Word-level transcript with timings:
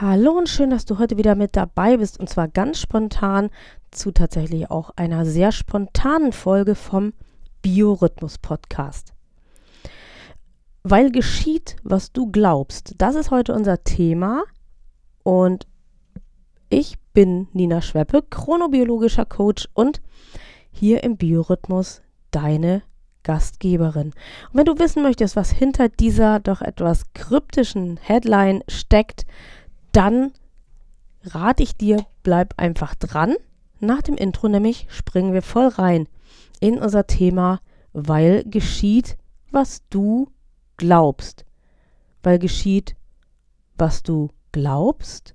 Hallo 0.00 0.30
und 0.30 0.48
schön, 0.48 0.70
dass 0.70 0.84
du 0.84 1.00
heute 1.00 1.16
wieder 1.16 1.34
mit 1.34 1.56
dabei 1.56 1.96
bist 1.96 2.20
und 2.20 2.28
zwar 2.28 2.46
ganz 2.46 2.78
spontan 2.78 3.50
zu 3.90 4.12
tatsächlich 4.12 4.70
auch 4.70 4.90
einer 4.94 5.26
sehr 5.26 5.50
spontanen 5.50 6.30
Folge 6.30 6.76
vom 6.76 7.14
Biorhythmus 7.62 8.38
Podcast. 8.38 9.12
Weil 10.84 11.10
geschieht, 11.10 11.74
was 11.82 12.12
du 12.12 12.30
glaubst. 12.30 12.94
Das 12.98 13.16
ist 13.16 13.32
heute 13.32 13.52
unser 13.52 13.82
Thema 13.82 14.44
und 15.24 15.66
ich 16.68 16.94
bin 17.12 17.48
Nina 17.52 17.82
Schweppe, 17.82 18.22
chronobiologischer 18.22 19.24
Coach 19.24 19.68
und 19.74 20.00
hier 20.70 21.02
im 21.02 21.16
Biorhythmus 21.16 22.02
deine 22.30 22.82
Gastgeberin. 23.24 24.12
Und 24.52 24.54
wenn 24.54 24.64
du 24.64 24.78
wissen 24.78 25.02
möchtest, 25.02 25.34
was 25.34 25.50
hinter 25.50 25.88
dieser 25.88 26.38
doch 26.38 26.62
etwas 26.62 27.02
kryptischen 27.14 27.96
Headline 27.96 28.62
steckt, 28.68 29.26
dann 29.98 30.32
rate 31.24 31.64
ich 31.64 31.76
dir, 31.76 32.06
bleib 32.22 32.54
einfach 32.56 32.94
dran. 32.94 33.34
Nach 33.80 34.00
dem 34.00 34.14
Intro 34.14 34.48
nämlich 34.48 34.86
springen 34.90 35.32
wir 35.32 35.42
voll 35.42 35.66
rein 35.66 36.08
in 36.60 36.78
unser 36.78 37.08
Thema, 37.08 37.60
weil 37.92 38.44
geschieht, 38.44 39.18
was 39.50 39.82
du 39.90 40.30
glaubst. 40.76 41.44
Weil 42.22 42.38
geschieht, 42.38 42.94
was 43.76 44.04
du 44.04 44.30
glaubst. 44.52 45.34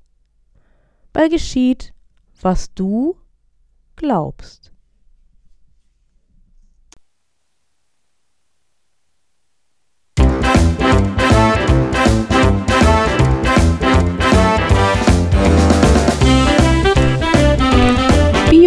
Weil 1.12 1.30
geschieht, 1.30 1.94
was 2.42 2.74
du 2.74 3.18
glaubst. 3.98 4.73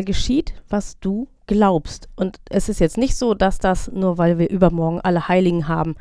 Weil 0.00 0.04
geschieht, 0.04 0.54
was 0.68 0.98
du 1.00 1.28
glaubst. 1.46 2.08
Und 2.16 2.38
es 2.48 2.68
ist 2.68 2.80
jetzt 2.80 2.96
nicht 2.96 3.16
so, 3.16 3.34
dass 3.34 3.58
das 3.58 3.90
nur 3.92 4.18
weil 4.18 4.38
wir 4.38 4.48
übermorgen 4.48 5.00
alle 5.00 5.28
Heiligen 5.28 5.68
haben, 5.68 5.96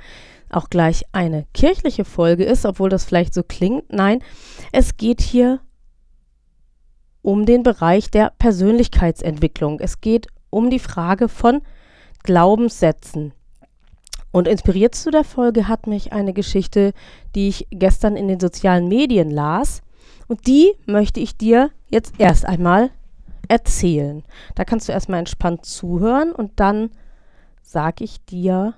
auch 0.50 0.70
gleich 0.70 1.04
eine 1.12 1.46
kirchliche 1.54 2.06
Folge 2.06 2.46
ist, 2.46 2.66
obwohl 2.66 2.90
das 2.90 3.04
vielleicht 3.04 3.34
so 3.34 3.44
klingt. 3.44 3.92
Nein, 3.92 4.24
es 4.72 4.98
geht 4.98 5.22
hier 5.22 5.60
um 7.22 7.46
den 7.46 7.64
Bereich 7.64 8.10
der 8.10 8.32
Persönlichkeitsentwicklung. 8.40 9.80
Es 9.80 10.00
geht 10.00 10.28
um 10.50 10.70
die 10.70 10.80
Frage 10.80 11.28
von 11.28 11.62
Glaubenssätzen. 12.24 13.34
Und 14.32 14.48
inspiriert 14.48 14.96
zu 14.96 15.12
der 15.12 15.24
Folge 15.24 15.68
hat 15.68 15.88
mich 15.88 16.14
eine 16.14 16.34
Geschichte, 16.34 16.94
die 17.36 17.50
ich 17.50 17.68
gestern 17.72 18.16
in 18.16 18.28
den 18.28 18.40
sozialen 18.40 18.88
Medien 18.88 19.30
las. 19.30 19.82
Und 20.28 20.48
die 20.48 20.74
möchte 20.86 21.20
ich 21.20 21.36
dir 21.38 21.72
jetzt 21.90 22.14
erst 22.20 22.46
einmal 22.46 22.92
erzählen. 23.50 24.24
Da 24.56 24.64
kannst 24.64 24.88
du 24.88 24.94
erstmal 24.94 25.20
entspannt 25.20 25.66
zuhören 25.66 26.32
und 26.32 26.60
dann 26.62 26.92
sage 27.62 28.06
ich 28.06 28.24
dir, 28.26 28.76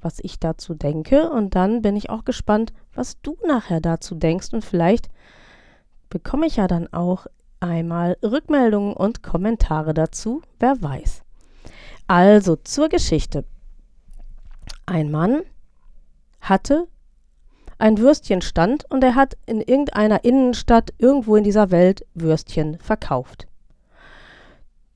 was 0.00 0.18
ich 0.20 0.40
dazu 0.40 0.74
denke. 0.74 1.30
Und 1.30 1.54
dann 1.54 1.82
bin 1.82 1.96
ich 1.96 2.08
auch 2.08 2.24
gespannt, 2.24 2.72
was 2.94 3.20
du 3.20 3.36
nachher 3.46 3.80
dazu 3.80 4.14
denkst. 4.14 4.48
Und 4.52 4.64
vielleicht 4.64 5.10
bekomme 6.08 6.46
ich 6.46 6.56
ja 6.56 6.66
dann 6.66 6.92
auch 6.92 7.26
einmal 7.60 8.16
Rückmeldungen 8.22 8.94
und 8.94 9.22
Kommentare 9.22 9.94
dazu. 9.94 10.42
Wer 10.58 10.80
weiß. 10.82 11.22
Also 12.06 12.56
zur 12.56 12.88
Geschichte. 12.88 13.44
Ein 14.86 15.10
Mann 15.10 15.42
hatte 16.40 16.88
einen 17.78 17.98
Würstchenstand 17.98 18.84
und 18.90 19.02
er 19.02 19.14
hat 19.14 19.36
in 19.46 19.60
irgendeiner 19.60 20.24
Innenstadt 20.24 20.92
irgendwo 20.98 21.36
in 21.36 21.44
dieser 21.44 21.70
Welt 21.70 22.06
Würstchen 22.14 22.78
verkauft. 22.78 23.46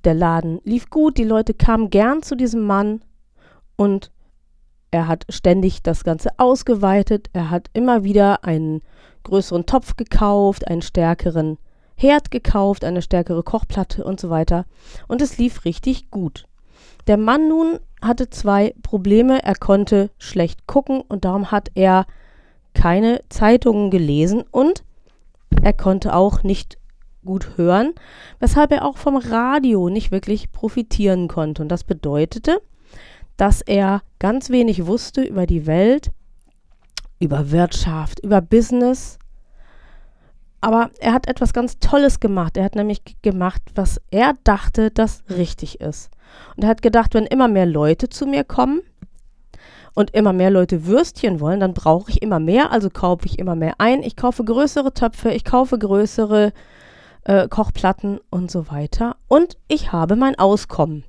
Der 0.06 0.14
Laden 0.14 0.60
lief 0.62 0.88
gut, 0.88 1.18
die 1.18 1.24
Leute 1.24 1.52
kamen 1.52 1.90
gern 1.90 2.22
zu 2.22 2.36
diesem 2.36 2.62
Mann 2.62 3.02
und 3.74 4.12
er 4.92 5.08
hat 5.08 5.26
ständig 5.28 5.82
das 5.82 6.04
Ganze 6.04 6.30
ausgeweitet. 6.38 7.28
Er 7.32 7.50
hat 7.50 7.70
immer 7.72 8.04
wieder 8.04 8.44
einen 8.44 8.82
größeren 9.24 9.66
Topf 9.66 9.96
gekauft, 9.96 10.68
einen 10.68 10.82
stärkeren 10.82 11.58
Herd 11.96 12.30
gekauft, 12.30 12.84
eine 12.84 13.02
stärkere 13.02 13.42
Kochplatte 13.42 14.04
und 14.04 14.20
so 14.20 14.30
weiter. 14.30 14.64
Und 15.08 15.22
es 15.22 15.38
lief 15.38 15.64
richtig 15.64 16.08
gut. 16.12 16.46
Der 17.08 17.16
Mann 17.16 17.48
nun 17.48 17.80
hatte 18.00 18.30
zwei 18.30 18.76
Probleme. 18.84 19.42
Er 19.42 19.56
konnte 19.56 20.10
schlecht 20.18 20.68
gucken 20.68 21.00
und 21.00 21.24
darum 21.24 21.50
hat 21.50 21.72
er 21.74 22.06
keine 22.74 23.22
Zeitungen 23.28 23.90
gelesen 23.90 24.44
und 24.52 24.84
er 25.62 25.72
konnte 25.72 26.14
auch 26.14 26.44
nicht 26.44 26.78
gut 27.26 27.58
hören, 27.58 27.92
weshalb 28.38 28.72
er 28.72 28.86
auch 28.86 28.96
vom 28.96 29.16
Radio 29.16 29.90
nicht 29.90 30.10
wirklich 30.10 30.50
profitieren 30.52 31.28
konnte. 31.28 31.60
Und 31.60 31.68
das 31.68 31.84
bedeutete, 31.84 32.62
dass 33.36 33.60
er 33.60 34.02
ganz 34.18 34.50
wenig 34.50 34.86
wusste 34.86 35.22
über 35.22 35.46
die 35.46 35.66
Welt, 35.66 36.10
über 37.20 37.50
Wirtschaft, 37.50 38.20
über 38.20 38.40
Business. 38.40 39.18
Aber 40.60 40.90
er 41.00 41.12
hat 41.12 41.28
etwas 41.28 41.52
ganz 41.52 41.78
Tolles 41.78 42.20
gemacht. 42.20 42.56
Er 42.56 42.64
hat 42.64 42.74
nämlich 42.74 43.02
gemacht, 43.22 43.62
was 43.74 44.00
er 44.10 44.34
dachte, 44.44 44.90
das 44.90 45.22
richtig 45.28 45.80
ist. 45.80 46.10
Und 46.56 46.64
er 46.64 46.70
hat 46.70 46.82
gedacht, 46.82 47.14
wenn 47.14 47.26
immer 47.26 47.48
mehr 47.48 47.66
Leute 47.66 48.08
zu 48.08 48.26
mir 48.26 48.42
kommen 48.42 48.80
und 49.94 50.10
immer 50.10 50.32
mehr 50.32 50.50
Leute 50.50 50.86
Würstchen 50.86 51.40
wollen, 51.40 51.60
dann 51.60 51.72
brauche 51.74 52.10
ich 52.10 52.20
immer 52.20 52.40
mehr, 52.40 52.72
also 52.72 52.90
kaufe 52.90 53.26
ich 53.26 53.38
immer 53.38 53.54
mehr 53.54 53.74
ein. 53.78 54.02
Ich 54.02 54.16
kaufe 54.16 54.44
größere 54.44 54.92
Töpfe, 54.92 55.30
ich 55.30 55.44
kaufe 55.44 55.78
größere 55.78 56.46
äh, 56.46 56.52
Kochplatten 57.48 58.20
und 58.30 58.50
so 58.50 58.70
weiter. 58.70 59.16
Und 59.28 59.56
ich 59.68 59.92
habe 59.92 60.16
mein 60.16 60.38
Auskommen. 60.38 61.04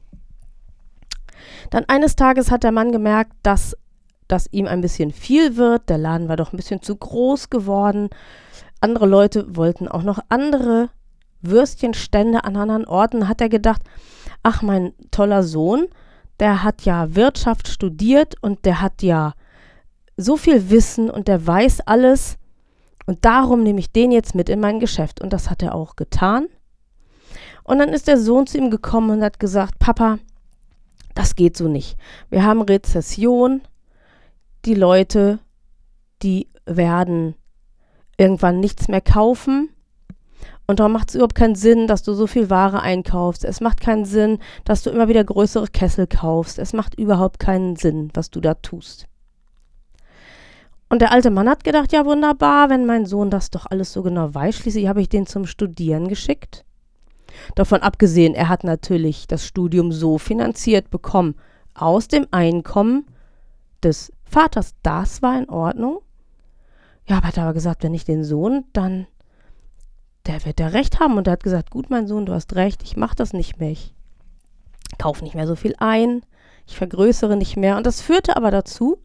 Dann 1.69 1.85
eines 1.87 2.15
Tages 2.15 2.51
hat 2.51 2.63
der 2.63 2.71
Mann 2.71 2.91
gemerkt, 2.91 3.33
dass 3.43 3.77
das 4.27 4.47
ihm 4.51 4.67
ein 4.67 4.81
bisschen 4.81 5.11
viel 5.11 5.55
wird. 5.57 5.89
Der 5.89 5.97
Laden 5.97 6.27
war 6.27 6.35
doch 6.35 6.53
ein 6.53 6.57
bisschen 6.57 6.81
zu 6.81 6.95
groß 6.95 7.49
geworden. 7.49 8.09
Andere 8.81 9.05
Leute 9.05 9.55
wollten 9.55 9.87
auch 9.87 10.03
noch 10.03 10.19
andere 10.29 10.89
Würstchenstände 11.41 12.43
an 12.43 12.55
anderen 12.55 12.85
Orten. 12.85 13.27
Hat 13.27 13.41
er 13.41 13.49
gedacht, 13.49 13.81
ach, 14.43 14.61
mein 14.61 14.93
toller 15.11 15.43
Sohn, 15.43 15.87
der 16.39 16.63
hat 16.63 16.83
ja 16.83 17.15
Wirtschaft 17.15 17.67
studiert 17.67 18.35
und 18.41 18.65
der 18.65 18.81
hat 18.81 19.01
ja 19.01 19.33
so 20.17 20.35
viel 20.35 20.69
Wissen 20.69 21.09
und 21.09 21.27
der 21.27 21.45
weiß 21.45 21.81
alles. 21.81 22.37
Und 23.07 23.23
darum 23.25 23.63
nehme 23.63 23.79
ich 23.79 23.91
den 23.91 24.11
jetzt 24.11 24.35
mit 24.35 24.49
in 24.49 24.59
mein 24.59 24.79
Geschäft. 24.79 25.21
Und 25.21 25.33
das 25.33 25.49
hat 25.49 25.63
er 25.63 25.73
auch 25.73 25.95
getan. 25.95 26.47
Und 27.63 27.79
dann 27.79 27.89
ist 27.89 28.07
der 28.07 28.19
Sohn 28.19 28.45
zu 28.45 28.57
ihm 28.57 28.69
gekommen 28.69 29.09
und 29.09 29.23
hat 29.23 29.39
gesagt, 29.39 29.79
Papa, 29.79 30.19
das 31.15 31.35
geht 31.35 31.57
so 31.57 31.67
nicht. 31.67 31.97
Wir 32.29 32.43
haben 32.43 32.61
Rezession. 32.61 33.61
Die 34.65 34.75
Leute, 34.75 35.39
die 36.21 36.47
werden 36.65 37.35
irgendwann 38.17 38.59
nichts 38.59 38.87
mehr 38.89 39.01
kaufen. 39.01 39.69
Und 40.67 40.81
darum 40.81 40.91
macht 40.91 41.09
es 41.09 41.15
überhaupt 41.15 41.35
keinen 41.35 41.55
Sinn, 41.55 41.87
dass 41.87 42.03
du 42.03 42.13
so 42.13 42.27
viel 42.27 42.49
Ware 42.49 42.81
einkaufst. 42.81 43.45
Es 43.45 43.61
macht 43.61 43.79
keinen 43.79 44.03
Sinn, 44.03 44.39
dass 44.65 44.83
du 44.83 44.89
immer 44.89 45.07
wieder 45.07 45.23
größere 45.23 45.67
Kessel 45.67 46.07
kaufst. 46.07 46.59
Es 46.59 46.73
macht 46.73 46.99
überhaupt 46.99 47.39
keinen 47.39 47.77
Sinn, 47.77 48.09
was 48.13 48.29
du 48.31 48.41
da 48.41 48.53
tust. 48.55 49.07
Und 50.89 51.01
der 51.01 51.11
alte 51.11 51.31
Mann 51.31 51.49
hat 51.49 51.63
gedacht, 51.63 51.91
ja 51.91 52.05
wunderbar, 52.05 52.69
wenn 52.69 52.85
mein 52.85 53.05
Sohn 53.05 53.29
das 53.29 53.49
doch 53.49 53.65
alles 53.69 53.91
so 53.91 54.03
genau 54.03 54.33
weiß. 54.33 54.55
Schließlich 54.55 54.87
habe 54.87 55.01
ich 55.01 55.09
den 55.09 55.27
zum 55.27 55.45
Studieren 55.45 56.07
geschickt. 56.07 56.63
Davon 57.55 57.81
abgesehen, 57.81 58.33
er 58.33 58.49
hat 58.49 58.63
natürlich 58.63 59.27
das 59.27 59.45
Studium 59.45 59.91
so 59.91 60.17
finanziert 60.17 60.89
bekommen, 60.89 61.35
aus 61.73 62.07
dem 62.07 62.25
Einkommen 62.31 63.05
des 63.83 64.11
Vaters. 64.23 64.73
Das 64.81 65.21
war 65.21 65.37
in 65.37 65.49
Ordnung. 65.49 65.99
Ja, 67.05 67.17
aber 67.17 67.25
er 67.25 67.27
hat 67.29 67.37
aber 67.37 67.53
gesagt, 67.53 67.83
wenn 67.83 67.93
ich 67.93 68.05
den 68.05 68.23
Sohn, 68.23 68.65
dann, 68.73 69.07
der 70.25 70.45
wird 70.45 70.59
ja 70.59 70.67
recht 70.67 70.99
haben. 70.99 71.17
Und 71.17 71.27
er 71.27 71.33
hat 71.33 71.43
gesagt, 71.43 71.69
gut, 71.69 71.89
mein 71.89 72.07
Sohn, 72.07 72.25
du 72.25 72.33
hast 72.33 72.55
recht, 72.55 72.81
ich 72.83 72.97
mache 72.97 73.15
das 73.15 73.33
nicht 73.33 73.59
mehr. 73.59 73.71
Ich 73.71 73.93
kaufe 74.97 75.23
nicht 75.23 75.35
mehr 75.35 75.47
so 75.47 75.55
viel 75.55 75.75
ein, 75.77 76.21
ich 76.65 76.77
vergrößere 76.77 77.35
nicht 77.37 77.57
mehr. 77.57 77.77
Und 77.77 77.85
das 77.85 78.01
führte 78.01 78.35
aber 78.35 78.51
dazu, 78.51 78.97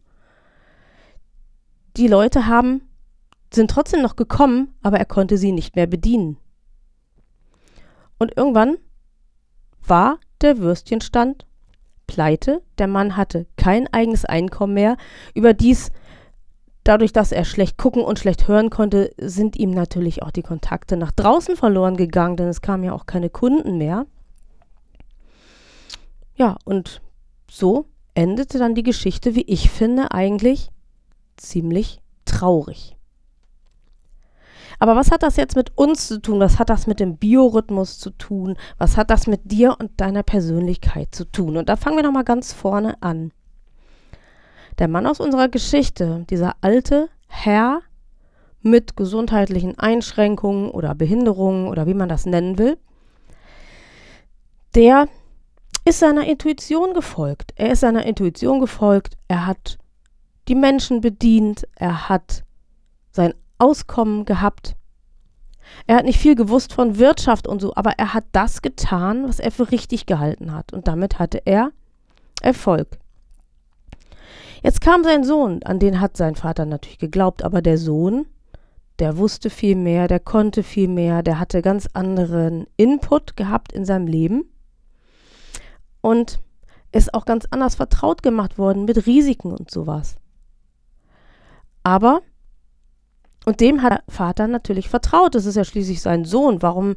die 1.97 2.07
Leute 2.07 2.47
haben, 2.47 2.81
sind 3.53 3.69
trotzdem 3.69 4.01
noch 4.01 4.15
gekommen, 4.15 4.73
aber 4.81 4.97
er 4.97 5.05
konnte 5.05 5.37
sie 5.37 5.51
nicht 5.51 5.75
mehr 5.75 5.87
bedienen. 5.87 6.37
Und 8.17 8.35
irgendwann 8.35 8.77
war 9.85 10.19
der 10.41 10.57
Würstchenstand 10.59 11.45
pleite. 12.07 12.61
Der 12.77 12.87
Mann 12.87 13.17
hatte 13.17 13.47
kein 13.57 13.87
eigenes 13.93 14.25
Einkommen 14.25 14.73
mehr. 14.73 14.97
Überdies, 15.33 15.91
dadurch, 16.83 17.13
dass 17.13 17.31
er 17.31 17.45
schlecht 17.45 17.77
gucken 17.77 18.03
und 18.03 18.19
schlecht 18.19 18.47
hören 18.47 18.69
konnte, 18.69 19.11
sind 19.17 19.55
ihm 19.57 19.71
natürlich 19.71 20.23
auch 20.23 20.31
die 20.31 20.41
Kontakte 20.41 20.97
nach 20.97 21.11
draußen 21.11 21.55
verloren 21.55 21.97
gegangen, 21.97 22.37
denn 22.37 22.47
es 22.47 22.61
kamen 22.61 22.83
ja 22.83 22.93
auch 22.93 23.05
keine 23.05 23.29
Kunden 23.29 23.77
mehr. 23.77 24.05
Ja, 26.35 26.57
und 26.65 27.01
so 27.49 27.85
endete 28.15 28.57
dann 28.57 28.75
die 28.75 28.83
Geschichte, 28.83 29.35
wie 29.35 29.43
ich 29.43 29.69
finde, 29.69 30.11
eigentlich 30.11 30.69
ziemlich 31.37 31.99
traurig. 32.25 32.95
Aber 34.79 34.95
was 34.95 35.11
hat 35.11 35.23
das 35.23 35.37
jetzt 35.37 35.55
mit 35.55 35.77
uns 35.77 36.07
zu 36.07 36.21
tun? 36.21 36.39
Was 36.39 36.59
hat 36.59 36.69
das 36.69 36.87
mit 36.87 36.99
dem 36.99 37.17
Biorhythmus 37.17 37.99
zu 37.99 38.09
tun? 38.09 38.57
Was 38.77 38.97
hat 38.97 39.09
das 39.09 39.27
mit 39.27 39.51
dir 39.51 39.77
und 39.79 39.91
deiner 40.01 40.23
Persönlichkeit 40.23 41.15
zu 41.15 41.25
tun? 41.25 41.57
Und 41.57 41.69
da 41.69 41.75
fangen 41.75 41.95
wir 41.95 42.03
nochmal 42.03 42.23
ganz 42.25 42.53
vorne 42.53 43.01
an. 43.01 43.31
Der 44.79 44.87
Mann 44.87 45.05
aus 45.05 45.19
unserer 45.19 45.49
Geschichte, 45.49 46.25
dieser 46.29 46.55
alte 46.61 47.09
Herr 47.27 47.81
mit 48.61 48.97
gesundheitlichen 48.97 49.77
Einschränkungen 49.77 50.71
oder 50.71 50.95
Behinderungen 50.95 51.67
oder 51.67 51.85
wie 51.85 51.93
man 51.93 52.09
das 52.09 52.25
nennen 52.25 52.57
will, 52.57 52.77
der 54.75 55.07
ist 55.85 55.99
seiner 55.99 56.25
Intuition 56.25 56.93
gefolgt. 56.93 57.53
Er 57.55 57.71
ist 57.71 57.81
seiner 57.81 58.05
Intuition 58.05 58.59
gefolgt. 58.59 59.15
Er 59.27 59.45
hat 59.45 59.77
die 60.47 60.55
Menschen 60.55 61.01
bedient. 61.01 61.67
Er 61.75 62.09
hat 62.09 62.43
sein 63.11 63.33
Auskommen 63.57 64.25
gehabt. 64.25 64.75
Er 65.87 65.97
hat 65.97 66.05
nicht 66.05 66.19
viel 66.19 66.35
gewusst 66.35 66.73
von 66.73 66.97
Wirtschaft 66.97 67.47
und 67.47 67.61
so, 67.61 67.73
aber 67.75 67.91
er 67.97 68.13
hat 68.13 68.25
das 68.31 68.61
getan, 68.61 69.27
was 69.27 69.39
er 69.39 69.51
für 69.51 69.71
richtig 69.71 70.05
gehalten 70.05 70.53
hat. 70.53 70.73
Und 70.73 70.87
damit 70.87 71.19
hatte 71.19 71.41
er 71.45 71.71
Erfolg. 72.41 72.99
Jetzt 74.61 74.81
kam 74.81 75.03
sein 75.03 75.23
Sohn, 75.23 75.61
an 75.63 75.79
den 75.79 75.99
hat 75.99 76.15
sein 76.15 76.35
Vater 76.35 76.65
natürlich 76.65 76.99
geglaubt, 76.99 77.43
aber 77.43 77.61
der 77.61 77.77
Sohn, 77.77 78.25
der 78.99 79.17
wusste 79.17 79.49
viel 79.49 79.75
mehr, 79.75 80.07
der 80.07 80.19
konnte 80.19 80.63
viel 80.63 80.87
mehr, 80.87 81.23
der 81.23 81.39
hatte 81.39 81.61
ganz 81.61 81.89
anderen 81.93 82.67
Input 82.77 83.35
gehabt 83.35 83.73
in 83.73 83.85
seinem 83.85 84.07
Leben 84.07 84.45
und 86.01 86.39
ist 86.93 87.13
auch 87.13 87.25
ganz 87.25 87.45
anders 87.49 87.75
vertraut 87.75 88.23
gemacht 88.23 88.57
worden 88.57 88.85
mit 88.85 89.05
Risiken 89.05 89.51
und 89.51 89.71
sowas. 89.71 90.15
Aber 91.83 92.21
und 93.45 93.59
dem 93.59 93.81
hat 93.81 93.91
der 93.91 94.03
Vater 94.07 94.47
natürlich 94.47 94.89
vertraut. 94.89 95.35
Das 95.35 95.45
ist 95.45 95.55
ja 95.55 95.63
schließlich 95.63 96.01
sein 96.01 96.25
Sohn. 96.25 96.61
Warum 96.61 96.95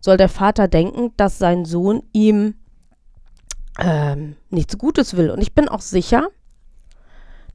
soll 0.00 0.16
der 0.16 0.28
Vater 0.28 0.68
denken, 0.68 1.12
dass 1.16 1.38
sein 1.38 1.64
Sohn 1.64 2.02
ihm 2.12 2.54
ähm, 3.78 4.36
nichts 4.50 4.78
Gutes 4.78 5.16
will? 5.16 5.30
Und 5.30 5.40
ich 5.40 5.54
bin 5.54 5.68
auch 5.68 5.80
sicher, 5.80 6.28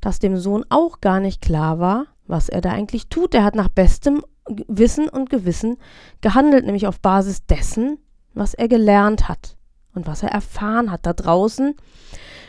dass 0.02 0.20
dem 0.20 0.38
Sohn 0.38 0.66
auch 0.70 1.00
gar 1.00 1.22
nicht 1.22 1.42
klar 1.42 1.80
war, 1.80 2.08
was 2.28 2.50
er 2.50 2.60
da 2.60 2.72
eigentlich 2.72 3.08
tut. 3.08 3.34
Er 3.34 3.46
hat 3.46 3.56
nach 3.56 3.70
bestem 3.70 4.22
Wissen 4.68 5.08
und 5.08 5.30
Gewissen 5.30 5.78
gehandelt, 6.20 6.66
nämlich 6.66 6.88
auf 6.88 7.00
Basis 7.00 7.46
dessen, 7.46 7.98
was 8.34 8.54
er 8.54 8.68
gelernt 8.68 9.30
hat 9.30 9.56
und 9.96 10.06
was 10.06 10.22
er 10.22 10.32
erfahren 10.32 10.92
hat 10.92 11.06
da 11.06 11.14
draußen 11.14 11.76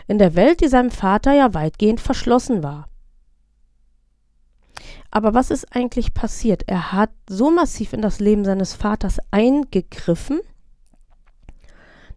in 0.08 0.18
der 0.18 0.34
Welt, 0.34 0.60
die 0.60 0.68
seinem 0.68 0.90
Vater 0.90 1.32
ja 1.34 1.54
weitgehend 1.54 2.00
verschlossen 2.00 2.64
war. 2.64 2.88
Aber 5.14 5.32
was 5.32 5.52
ist 5.52 5.74
eigentlich 5.76 6.12
passiert? 6.12 6.64
Er 6.66 6.90
hat 6.90 7.10
so 7.30 7.48
massiv 7.48 7.92
in 7.92 8.02
das 8.02 8.18
Leben 8.18 8.44
seines 8.44 8.74
Vaters 8.74 9.18
eingegriffen, 9.30 10.40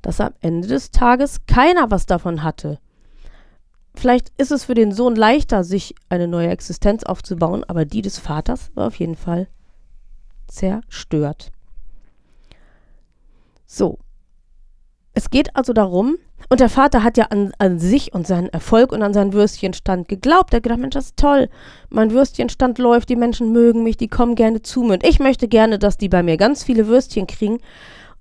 dass 0.01 0.19
am 0.19 0.33
Ende 0.41 0.67
des 0.67 0.89
Tages 0.89 1.45
keiner 1.45 1.91
was 1.91 2.07
davon 2.07 2.41
hatte. 2.41 2.79
Vielleicht 3.93 4.31
ist 4.39 4.51
es 4.51 4.65
für 4.65 4.73
den 4.73 4.91
Sohn 4.91 5.15
leichter, 5.15 5.63
sich 5.63 5.93
eine 6.09 6.27
neue 6.27 6.49
Existenz 6.49 7.03
aufzubauen, 7.03 7.63
aber 7.63 7.85
die 7.85 8.01
des 8.01 8.17
Vaters 8.17 8.71
war 8.73 8.87
auf 8.87 8.95
jeden 8.95 9.15
Fall 9.15 9.47
zerstört. 10.47 11.51
So. 13.67 13.99
Es 15.17 15.31
geht 15.31 15.55
also 15.55 15.73
darum, 15.73 16.19
und 16.47 16.59
der 16.59 16.69
Vater 16.69 17.01
hat 17.01 17.17
ja 17.17 17.25
an, 17.31 17.51
an 17.57 17.79
sich 17.79 18.13
und 18.13 18.27
seinen 18.27 18.49
Erfolg 18.49 18.91
und 18.91 19.01
an 19.01 19.15
seinen 19.15 19.33
Würstchenstand 19.33 20.07
geglaubt. 20.07 20.53
Er 20.53 20.57
hat 20.57 20.63
gedacht, 20.63 20.77
Mensch, 20.79 20.93
das 20.93 21.05
ist 21.05 21.17
toll. 21.17 21.49
Mein 21.89 22.11
Würstchenstand 22.11 22.77
läuft, 22.77 23.09
die 23.09 23.15
Menschen 23.15 23.51
mögen 23.51 23.81
mich, 23.81 23.97
die 23.97 24.09
kommen 24.09 24.35
gerne 24.35 24.61
zu 24.61 24.83
mir. 24.83 24.93
Und 24.93 25.03
ich 25.03 25.17
möchte 25.17 25.47
gerne, 25.47 25.79
dass 25.79 25.97
die 25.97 26.07
bei 26.07 26.21
mir 26.21 26.37
ganz 26.37 26.63
viele 26.63 26.85
Würstchen 26.85 27.25
kriegen. 27.25 27.57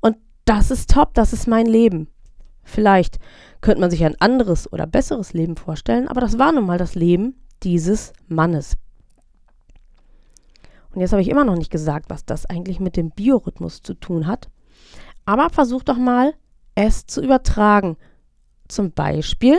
Und 0.00 0.16
das 0.46 0.70
ist 0.70 0.88
top, 0.88 1.12
das 1.12 1.34
ist 1.34 1.46
mein 1.46 1.66
Leben. 1.66 2.08
Vielleicht 2.64 3.18
könnte 3.60 3.82
man 3.82 3.90
sich 3.90 4.02
ein 4.02 4.18
anderes 4.18 4.72
oder 4.72 4.86
besseres 4.86 5.34
Leben 5.34 5.56
vorstellen, 5.56 6.08
aber 6.08 6.22
das 6.22 6.38
war 6.38 6.50
nun 6.50 6.64
mal 6.64 6.78
das 6.78 6.94
Leben 6.94 7.34
dieses 7.62 8.14
Mannes. 8.26 8.72
Und 10.94 11.02
jetzt 11.02 11.12
habe 11.12 11.20
ich 11.20 11.28
immer 11.28 11.44
noch 11.44 11.56
nicht 11.56 11.70
gesagt, 11.70 12.08
was 12.08 12.24
das 12.24 12.46
eigentlich 12.46 12.80
mit 12.80 12.96
dem 12.96 13.10
Biorhythmus 13.10 13.82
zu 13.82 13.92
tun 13.92 14.26
hat. 14.26 14.48
Aber 15.26 15.50
versuch 15.50 15.82
doch 15.82 15.98
mal, 15.98 16.32
es 16.76 17.06
zu 17.06 17.20
übertragen 17.20 17.96
zum 18.68 18.92
Beispiel 18.92 19.58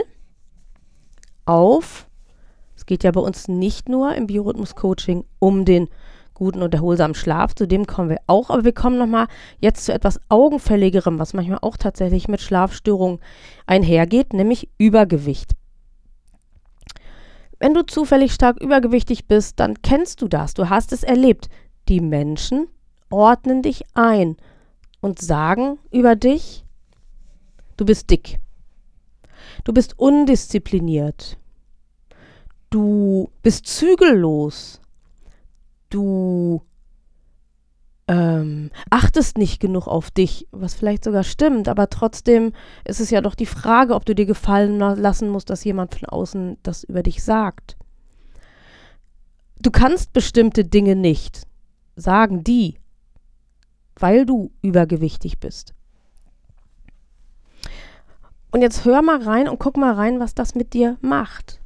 auf, 1.44 2.08
es 2.74 2.86
geht 2.86 3.04
ja 3.04 3.10
bei 3.10 3.20
uns 3.20 3.48
nicht 3.48 3.88
nur 3.88 4.14
im 4.14 4.26
Biorhythmus-Coaching 4.26 5.24
um 5.38 5.66
den 5.66 5.88
guten 6.32 6.62
und 6.62 6.72
erholsamen 6.72 7.14
Schlaf, 7.16 7.54
zu 7.54 7.66
dem 7.66 7.86
kommen 7.86 8.10
wir 8.10 8.20
auch, 8.28 8.48
aber 8.48 8.64
wir 8.64 8.72
kommen 8.72 8.96
nochmal 8.96 9.26
jetzt 9.58 9.84
zu 9.84 9.92
etwas 9.92 10.20
Augenfälligerem, 10.28 11.18
was 11.18 11.34
manchmal 11.34 11.58
auch 11.62 11.76
tatsächlich 11.76 12.28
mit 12.28 12.40
Schlafstörungen 12.40 13.18
einhergeht, 13.66 14.32
nämlich 14.32 14.70
Übergewicht. 14.78 15.52
Wenn 17.58 17.74
du 17.74 17.84
zufällig 17.84 18.32
stark 18.32 18.60
übergewichtig 18.60 19.26
bist, 19.26 19.58
dann 19.58 19.82
kennst 19.82 20.22
du 20.22 20.28
das, 20.28 20.54
du 20.54 20.70
hast 20.70 20.92
es 20.92 21.02
erlebt. 21.02 21.48
Die 21.88 22.00
Menschen 22.00 22.68
ordnen 23.10 23.62
dich 23.62 23.82
ein 23.94 24.36
und 25.00 25.18
sagen 25.18 25.78
über 25.90 26.14
dich, 26.14 26.64
du 27.78 27.86
bist 27.86 28.10
dick, 28.10 28.38
Du 29.64 29.72
bist 29.72 29.98
undiszipliniert. 29.98 31.36
Du 32.70 33.30
bist 33.42 33.66
zügellos. 33.66 34.80
Du 35.90 36.62
ähm, 38.06 38.70
achtest 38.90 39.38
nicht 39.38 39.60
genug 39.60 39.86
auf 39.86 40.10
dich, 40.10 40.46
was 40.50 40.74
vielleicht 40.74 41.04
sogar 41.04 41.24
stimmt, 41.24 41.68
aber 41.68 41.88
trotzdem 41.88 42.52
ist 42.84 43.00
es 43.00 43.10
ja 43.10 43.20
doch 43.20 43.34
die 43.34 43.46
Frage, 43.46 43.94
ob 43.94 44.04
du 44.04 44.14
dir 44.14 44.26
gefallen 44.26 44.78
lassen 44.78 45.28
musst, 45.30 45.50
dass 45.50 45.64
jemand 45.64 45.94
von 45.94 46.08
außen 46.08 46.58
das 46.62 46.84
über 46.84 47.02
dich 47.02 47.22
sagt. 47.22 47.76
Du 49.60 49.70
kannst 49.70 50.12
bestimmte 50.12 50.64
Dinge 50.64 50.94
nicht, 50.94 51.46
sagen 51.96 52.44
die, 52.44 52.78
weil 53.96 54.24
du 54.24 54.52
übergewichtig 54.62 55.40
bist. 55.40 55.74
Und 58.50 58.62
jetzt 58.62 58.84
hör 58.84 59.02
mal 59.02 59.22
rein 59.22 59.48
und 59.48 59.58
guck 59.58 59.76
mal 59.76 59.94
rein, 59.94 60.20
was 60.20 60.34
das 60.34 60.54
mit 60.54 60.72
dir 60.72 60.96
macht. 61.00 61.60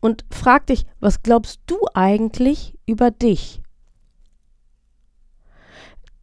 Und 0.00 0.24
frag 0.30 0.66
dich, 0.66 0.86
was 0.98 1.22
glaubst 1.22 1.60
du 1.66 1.78
eigentlich 1.94 2.78
über 2.86 3.10
dich? 3.10 3.60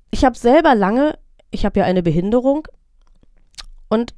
Ich 0.10 0.26
habe 0.26 0.38
selber 0.38 0.74
lange, 0.74 1.18
ich 1.52 1.66
habe 1.66 1.80
ja 1.80 1.86
eine 1.86 2.02
Behinderung 2.02 2.68
und 3.90 4.16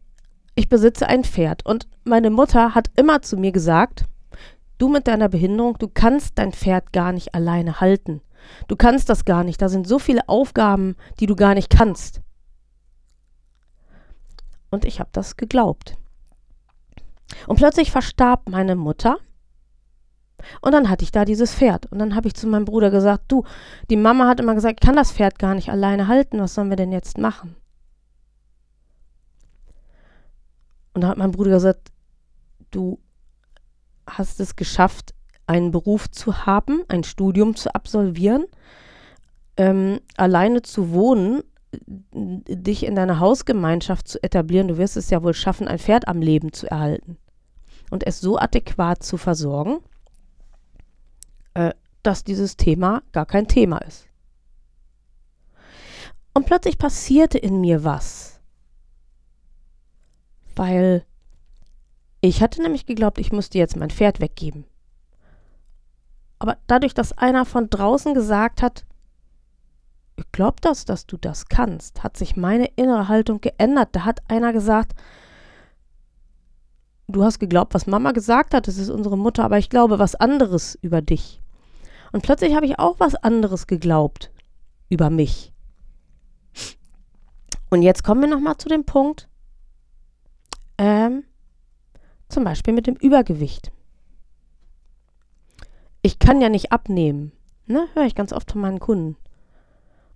ich 0.56 0.70
besitze 0.70 1.08
ein 1.08 1.24
Pferd. 1.24 1.66
Und 1.66 1.88
meine 2.04 2.30
Mutter 2.30 2.76
hat 2.76 2.90
immer 2.96 3.22
zu 3.22 3.38
mir 3.38 3.52
gesagt, 3.52 4.06
du 4.78 4.88
mit 4.88 5.08
deiner 5.08 5.30
Behinderung, 5.30 5.78
du 5.78 5.88
kannst 5.88 6.38
dein 6.38 6.54
Pferd 6.54 6.94
gar 6.94 7.12
nicht 7.12 7.36
alleine 7.36 7.80
halten. 7.82 8.22
Du 8.68 8.76
kannst 8.76 9.10
das 9.10 9.26
gar 9.26 9.44
nicht. 9.44 9.62
Da 9.62 9.70
sind 9.70 9.88
so 9.88 10.00
viele 10.00 10.28
Aufgaben, 10.28 10.96
die 11.20 11.26
du 11.26 11.36
gar 11.36 11.54
nicht 11.54 11.70
kannst. 11.70 12.22
Und 14.70 14.86
ich 14.86 15.00
habe 15.00 15.10
das 15.14 15.38
geglaubt. 15.38 15.98
Und 17.48 17.58
plötzlich 17.58 17.92
verstarb 17.92 18.50
meine 18.50 18.76
Mutter. 18.76 19.18
Und 20.62 20.72
dann 20.72 20.90
hatte 20.90 21.04
ich 21.04 21.12
da 21.12 21.26
dieses 21.26 21.54
Pferd. 21.54 21.92
Und 21.92 22.00
dann 22.00 22.16
habe 22.16 22.28
ich 22.28 22.34
zu 22.34 22.48
meinem 22.48 22.66
Bruder 22.66 22.92
gesagt, 22.92 23.26
du, 23.28 23.44
die 23.90 23.98
Mama 23.98 24.28
hat 24.28 24.40
immer 24.40 24.56
gesagt, 24.56 24.80
ich 24.82 24.86
kann 24.86 24.96
das 24.96 25.12
Pferd 25.12 25.38
gar 25.38 25.56
nicht 25.56 25.70
alleine 25.70 26.08
halten. 26.08 26.40
Was 26.40 26.56
sollen 26.56 26.70
wir 26.70 26.78
denn 26.78 26.92
jetzt 26.92 27.18
machen? 27.18 27.56
Und 30.94 31.02
da 31.02 31.10
hat 31.10 31.18
mein 31.18 31.32
Bruder 31.32 31.52
gesagt, 31.52 31.92
du 32.72 33.00
hast 34.08 34.40
es 34.40 34.56
geschafft, 34.56 35.14
einen 35.46 35.72
Beruf 35.72 36.10
zu 36.12 36.46
haben, 36.46 36.84
ein 36.88 37.04
Studium 37.04 37.56
zu 37.56 37.74
absolvieren, 37.74 38.46
ähm, 39.58 40.00
alleine 40.16 40.62
zu 40.62 40.92
wohnen 40.92 41.44
dich 41.72 42.86
in 42.86 42.96
deiner 42.96 43.20
Hausgemeinschaft 43.20 44.08
zu 44.08 44.22
etablieren. 44.24 44.68
Du 44.68 44.78
wirst 44.78 44.98
es 44.98 45.10
ja 45.10 45.22
wohl 45.24 45.34
schaffen, 45.34 45.68
ein 45.68 45.80
Pferd 45.80 46.08
am 46.08 46.22
Leben 46.22 46.52
zu 46.54 46.70
erhalten 46.70 47.18
und 47.90 48.06
es 48.06 48.20
so 48.20 48.38
adäquat 48.38 49.04
zu 49.04 49.18
versorgen, 49.18 49.80
äh, 51.54 51.74
dass 52.04 52.24
dieses 52.24 52.58
Thema 52.58 53.04
gar 53.12 53.26
kein 53.26 53.48
Thema 53.48 53.80
ist. 53.80 54.08
Und 56.34 56.46
plötzlich 56.46 56.78
passierte 56.78 57.38
in 57.38 57.60
mir 57.60 57.84
was. 57.84 58.40
Weil 60.56 61.06
ich 62.22 62.42
hatte 62.42 62.62
nämlich 62.62 62.86
geglaubt, 62.86 63.18
ich 63.18 63.32
müsste 63.32 63.58
jetzt 63.58 63.76
mein 63.76 63.90
Pferd 63.90 64.20
weggeben. 64.20 64.66
Aber 66.38 66.58
dadurch, 66.68 66.94
dass 66.94 67.18
einer 67.18 67.46
von 67.46 67.70
draußen 67.70 68.14
gesagt 68.14 68.62
hat, 68.62 68.86
ich 70.20 70.32
glaube 70.34 70.58
das, 70.62 70.84
dass 70.84 71.06
du 71.06 71.16
das 71.16 71.48
kannst, 71.48 72.04
hat 72.04 72.18
sich 72.18 72.36
meine 72.36 72.66
innere 72.76 73.08
Haltung 73.08 73.40
geändert. 73.40 73.90
Da 73.94 74.04
hat 74.04 74.20
einer 74.28 74.52
gesagt, 74.52 74.94
du 77.08 77.24
hast 77.24 77.40
geglaubt, 77.40 77.74
was 77.74 77.88
Mama 77.88 78.12
gesagt 78.12 78.54
hat, 78.54 78.68
das 78.68 78.78
ist 78.78 78.90
unsere 78.90 79.18
Mutter, 79.18 79.46
aber 79.46 79.58
ich 79.58 79.70
glaube 79.70 79.98
was 79.98 80.16
anderes 80.16 80.78
über 80.82 81.02
dich. 81.02 81.42
Und 82.12 82.22
plötzlich 82.22 82.54
habe 82.54 82.66
ich 82.66 82.80
auch 82.80 83.00
was 83.00 83.16
anderes 83.16 83.66
geglaubt 83.66 84.30
über 84.90 85.10
mich. 85.10 85.54
Und 87.70 87.82
jetzt 87.82 88.04
kommen 88.04 88.22
wir 88.22 88.28
nochmal 88.28 88.58
zu 88.58 88.68
dem 88.68 88.84
Punkt, 88.84 89.30
ähm, 90.78 91.24
zum 92.28 92.44
Beispiel 92.44 92.74
mit 92.74 92.88
dem 92.88 92.96
Übergewicht. 92.96 93.72
Ich 96.02 96.20
kann 96.20 96.42
ja 96.42 96.50
nicht 96.50 96.74
abnehmen. 96.74 97.32
Ne? 97.68 97.88
Höre 97.94 98.06
ich 98.06 98.16
ganz 98.16 98.34
oft 98.34 98.52
von 98.52 98.62
meinen 98.62 98.80
Kunden. 98.80 99.16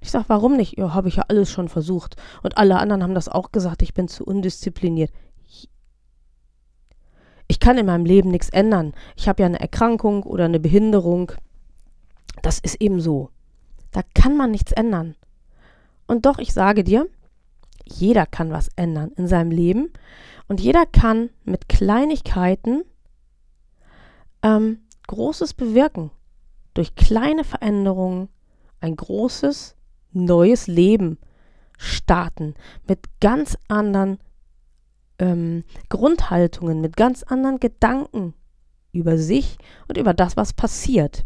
Ich 0.04 0.12
sage, 0.12 0.26
warum 0.28 0.58
nicht? 0.58 0.78
Ja, 0.78 0.94
habe 0.94 1.08
ich 1.08 1.16
ja 1.16 1.24
alles 1.30 1.50
schon 1.50 1.70
versucht. 1.70 2.18
Und 2.44 2.58
alle 2.58 2.78
anderen 2.78 3.02
haben 3.04 3.16
das 3.16 3.30
auch 3.30 3.54
gesagt, 3.54 3.82
ich 3.82 3.94
bin 3.94 4.10
zu 4.10 4.26
undiszipliniert. 4.26 5.12
Ich 7.48 7.60
kann 7.62 7.78
in 7.78 7.86
meinem 7.86 8.04
Leben 8.04 8.30
nichts 8.30 8.50
ändern. 8.50 8.94
Ich 9.16 9.30
habe 9.30 9.42
ja 9.42 9.46
eine 9.46 9.62
Erkrankung 9.62 10.24
oder 10.24 10.44
eine 10.44 10.60
Behinderung. 10.60 11.32
Das 12.42 12.60
ist 12.60 12.82
eben 12.82 13.00
so. 13.00 13.30
Da 13.92 14.02
kann 14.14 14.36
man 14.36 14.52
nichts 14.52 14.74
ändern. 14.74 15.16
Und 16.06 16.26
doch, 16.26 16.38
ich 16.38 16.54
sage 16.54 16.84
dir, 16.84 17.08
jeder 17.86 18.26
kann 18.26 18.52
was 18.52 18.70
ändern 18.76 19.12
in 19.16 19.28
seinem 19.28 19.52
Leben 19.52 19.94
und 20.50 20.60
jeder 20.60 20.86
kann 20.86 21.30
mit 21.46 21.70
Kleinigkeiten 21.70 22.84
ähm, 24.42 24.80
Großes 25.08 25.54
bewirken. 25.54 26.12
Durch 26.74 26.96
kleine 26.96 27.46
Veränderungen 27.46 28.28
ein 28.82 28.98
großes, 28.98 29.78
neues 30.14 30.68
Leben 30.68 31.18
starten. 31.78 32.56
Mit 32.88 33.00
ganz 33.20 33.58
anderen 33.68 34.20
ähm, 35.20 35.64
Grundhaltungen, 35.90 36.82
mit 36.82 36.98
ganz 36.98 37.24
anderen 37.24 37.60
Gedanken 37.60 38.34
über 38.92 39.18
sich 39.18 39.58
und 39.88 39.98
über 39.98 40.14
das, 40.14 40.38
was 40.38 40.54
passiert. 40.54 41.26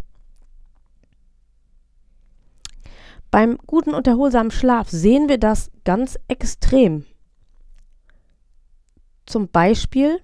Beim 3.29 3.58
guten 3.67 3.94
und 3.94 4.08
erholsamen 4.08 4.51
Schlaf 4.51 4.89
sehen 4.89 5.27
wir 5.27 5.38
das 5.38 5.70
ganz 5.84 6.17
extrem. 6.27 7.06
Zum 9.25 9.50
Beispiel, 9.50 10.22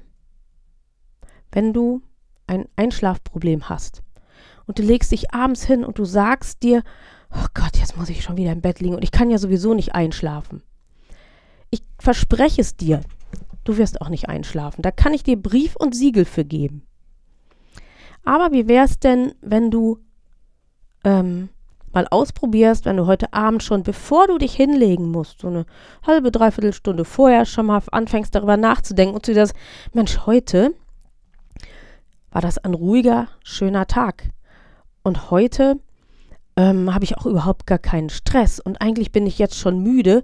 wenn 1.52 1.74
du 1.74 2.02
ein 2.48 2.68
Einschlafproblem 2.78 3.68
hast 3.68 4.02
und 4.66 4.80
du 4.80 4.84
legst 4.84 5.12
dich 5.12 5.34
abends 5.34 5.66
hin 5.66 5.84
und 5.84 6.00
du 6.00 6.06
sagst 6.06 6.64
dir, 6.64 6.84
oh 7.36 7.46
Gott, 7.54 7.78
jetzt 7.78 7.98
muss 7.98 8.10
ich 8.10 8.24
schon 8.24 8.38
wieder 8.38 8.52
im 8.52 8.62
Bett 8.62 8.80
liegen 8.80 8.96
und 8.96 9.04
ich 9.04 9.12
kann 9.12 9.30
ja 9.30 9.38
sowieso 9.38 9.74
nicht 9.74 9.96
einschlafen. 9.96 10.62
Ich 11.70 11.82
verspreche 12.00 12.62
es 12.62 12.76
dir, 12.76 13.02
du 13.64 13.78
wirst 13.78 14.02
auch 14.02 14.10
nicht 14.10 14.30
einschlafen. 14.30 14.82
Da 14.82 14.92
kann 14.92 15.14
ich 15.14 15.24
dir 15.24 15.42
Brief 15.42 15.76
und 15.76 15.96
Siegel 15.96 16.26
für 16.26 16.46
geben. 16.46 16.86
Aber 18.24 18.52
wie 18.52 18.68
wäre 18.68 18.86
es 18.86 19.00
denn, 19.00 19.34
wenn 19.42 19.72
du 19.72 20.00
ähm, 21.04 21.50
mal 21.92 22.08
ausprobierst, 22.10 22.86
wenn 22.86 22.98
du 22.98 23.06
heute 23.06 23.34
Abend 23.34 23.64
schon, 23.64 23.84
bevor 23.84 24.28
du 24.28 24.38
dich 24.38 24.56
hinlegen 24.56 25.12
musst, 25.12 25.42
so 25.42 25.48
eine 25.48 25.66
halbe, 26.06 26.32
dreiviertel 26.32 26.74
Stunde 26.74 27.06
vorher 27.06 27.46
schon 27.46 27.68
mal 27.68 27.82
anfängst 27.92 28.34
darüber 28.34 28.58
nachzudenken 28.58 29.16
und 29.16 29.26
zu 29.26 29.34
dir 29.34 29.42
das, 29.42 29.54
Mensch, 29.94 30.26
heute 30.26 30.74
war 32.32 32.42
das 32.42 32.58
ein 32.58 32.74
ruhiger, 32.74 33.28
schöner 33.44 33.86
Tag. 33.86 34.30
Und 35.04 35.30
heute 35.30 35.80
ähm, 36.56 36.94
habe 36.94 37.04
ich 37.04 37.18
auch 37.18 37.26
überhaupt 37.26 37.66
gar 37.66 37.80
keinen 37.80 38.10
Stress 38.10 38.60
und 38.60 38.82
eigentlich 38.82 39.12
bin 39.12 39.26
ich 39.26 39.40
jetzt 39.40 39.58
schon 39.58 39.80
müde. 39.80 40.24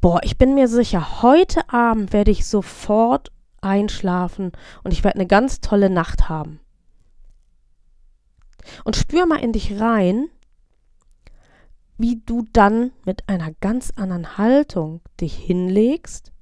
Boah, 0.00 0.20
ich 0.22 0.36
bin 0.36 0.54
mir 0.54 0.68
sicher, 0.68 1.22
heute 1.22 1.68
Abend 1.72 2.12
werde 2.12 2.30
ich 2.30 2.46
sofort 2.46 3.32
einschlafen 3.60 4.52
und 4.82 4.92
ich 4.92 5.02
werde 5.04 5.16
eine 5.18 5.26
ganz 5.26 5.60
tolle 5.60 5.90
Nacht 5.90 6.28
haben. 6.28 6.60
Und 8.84 8.96
spür 8.96 9.26
mal 9.26 9.42
in 9.42 9.52
dich 9.52 9.80
rein, 9.80 10.28
wie 11.96 12.22
du 12.24 12.44
dann 12.52 12.92
mit 13.04 13.28
einer 13.28 13.52
ganz 13.60 13.92
anderen 13.96 14.36
Haltung 14.36 15.00
dich 15.20 15.36
hinlegst 15.36 16.32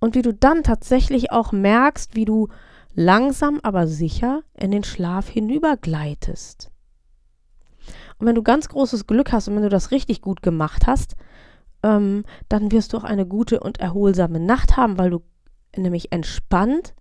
und 0.00 0.14
wie 0.14 0.22
du 0.22 0.32
dann 0.32 0.62
tatsächlich 0.62 1.32
auch 1.32 1.52
merkst, 1.52 2.14
wie 2.14 2.24
du 2.24 2.48
langsam 2.94 3.60
aber 3.62 3.86
sicher 3.86 4.42
in 4.54 4.70
den 4.70 4.84
Schlaf 4.84 5.28
hinübergleitest. 5.28 6.71
Und 8.22 8.28
wenn 8.28 8.36
du 8.36 8.44
ganz 8.44 8.68
großes 8.68 9.08
Glück 9.08 9.32
hast 9.32 9.48
und 9.48 9.56
wenn 9.56 9.64
du 9.64 9.68
das 9.68 9.90
richtig 9.90 10.20
gut 10.20 10.42
gemacht 10.42 10.86
hast, 10.86 11.16
ähm, 11.82 12.22
dann 12.48 12.70
wirst 12.70 12.92
du 12.92 12.98
auch 12.98 13.02
eine 13.02 13.26
gute 13.26 13.58
und 13.58 13.80
erholsame 13.80 14.38
Nacht 14.38 14.76
haben, 14.76 14.96
weil 14.96 15.10
du 15.10 15.22
nämlich 15.76 16.12
entspannt 16.12 16.94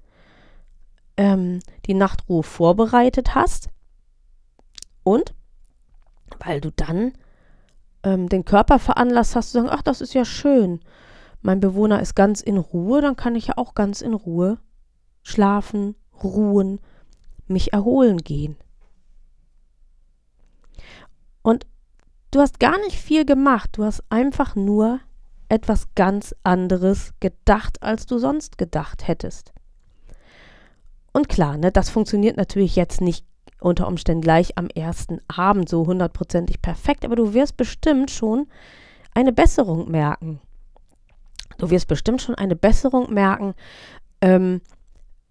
ähm, 1.18 1.60
die 1.86 1.94
Nachtruhe 1.94 2.42
vorbereitet 2.42 3.36
hast 3.36 3.70
und 5.04 5.36
weil 6.44 6.60
du 6.60 6.72
dann 6.72 7.14
ähm, 8.02 8.28
den 8.28 8.44
Körper 8.44 8.80
veranlasst 8.80 9.36
hast 9.36 9.52
zu 9.52 9.60
sagen, 9.60 9.70
ach, 9.70 9.84
das 9.84 10.02
ist 10.02 10.16
ja 10.16 10.26
schön. 10.26 10.80
Mein 11.44 11.60
Bewohner 11.60 12.02
ist 12.02 12.16
ganz 12.16 12.42
in 12.42 12.58
Ruhe, 12.58 13.00
dann 13.00 13.16
kann 13.16 13.36
ich 13.36 13.46
ja 13.46 13.58
auch 13.58 13.76
ganz 13.76 14.02
in 14.02 14.16
Ruhe 14.16 14.58
schlafen, 15.22 15.94
ruhen, 16.24 16.80
mich 17.46 17.74
erholen 17.74 18.18
gehen. 18.18 18.58
Und 21.42 21.66
du 22.32 22.40
hast 22.40 22.60
gar 22.60 22.78
nicht 22.80 22.98
viel 22.98 23.26
gemacht, 23.26 23.72
du 23.74 23.84
hast 23.84 24.04
einfach 24.10 24.56
nur 24.56 25.00
etwas 25.50 25.94
ganz 25.96 26.34
anderes 26.44 27.14
gedacht, 27.20 27.84
als 27.84 28.06
du 28.06 28.18
sonst 28.18 28.58
gedacht 28.58 29.08
hättest. 29.08 29.52
Und 31.14 31.28
klar, 31.28 31.58
ne, 31.58 31.72
das 31.72 31.90
funktioniert 31.90 32.38
natürlich 32.38 32.76
jetzt 32.76 33.02
nicht 33.02 33.26
unter 33.60 33.88
Umständen 33.88 34.22
gleich 34.22 34.58
am 34.58 34.68
ersten 34.68 35.20
Abend 35.28 35.68
so 35.68 35.86
hundertprozentig 35.86 36.62
perfekt, 36.62 37.04
aber 37.06 37.16
du 37.16 37.34
wirst 37.34 37.58
bestimmt 37.58 38.10
schon 38.10 38.48
eine 39.14 39.34
Besserung 39.34 39.92
merken. 39.92 40.40
Du 41.58 41.70
wirst 41.70 41.88
bestimmt 41.88 42.22
schon 42.22 42.36
eine 42.36 42.56
Besserung 42.56 43.14
merken, 43.14 43.54
ähm, 44.22 44.62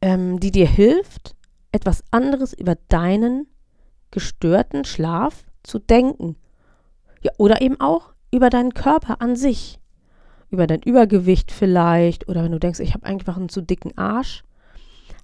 ähm, 0.03 0.39
die 0.39 0.51
dir 0.51 0.67
hilft, 0.67 1.35
etwas 1.73 2.05
anderes 2.11 2.53
über 2.53 2.77
deinen 2.89 3.47
gestörten 4.11 4.85
Schlaf 4.85 5.45
zu 5.63 5.79
denken. 5.79 6.37
Ja, 7.23 7.33
oder 7.39 7.61
eben 7.61 7.81
auch 7.81 8.13
über 8.31 8.51
deinen 8.51 8.75
Körper 8.75 9.21
an 9.21 9.37
sich. 9.37 9.79
Über 10.51 10.67
dein 10.67 10.83
Übergewicht 10.83 11.53
vielleicht. 11.53 12.29
Oder 12.29 12.43
wenn 12.43 12.53
du 12.53 12.59
denkst, 12.59 12.81
ich 12.81 12.95
habe 12.95 13.07
einfach 13.07 13.37
einen 13.37 13.49
zu 13.49 13.61
dicken 13.61 13.97
Arsch. 13.97 14.45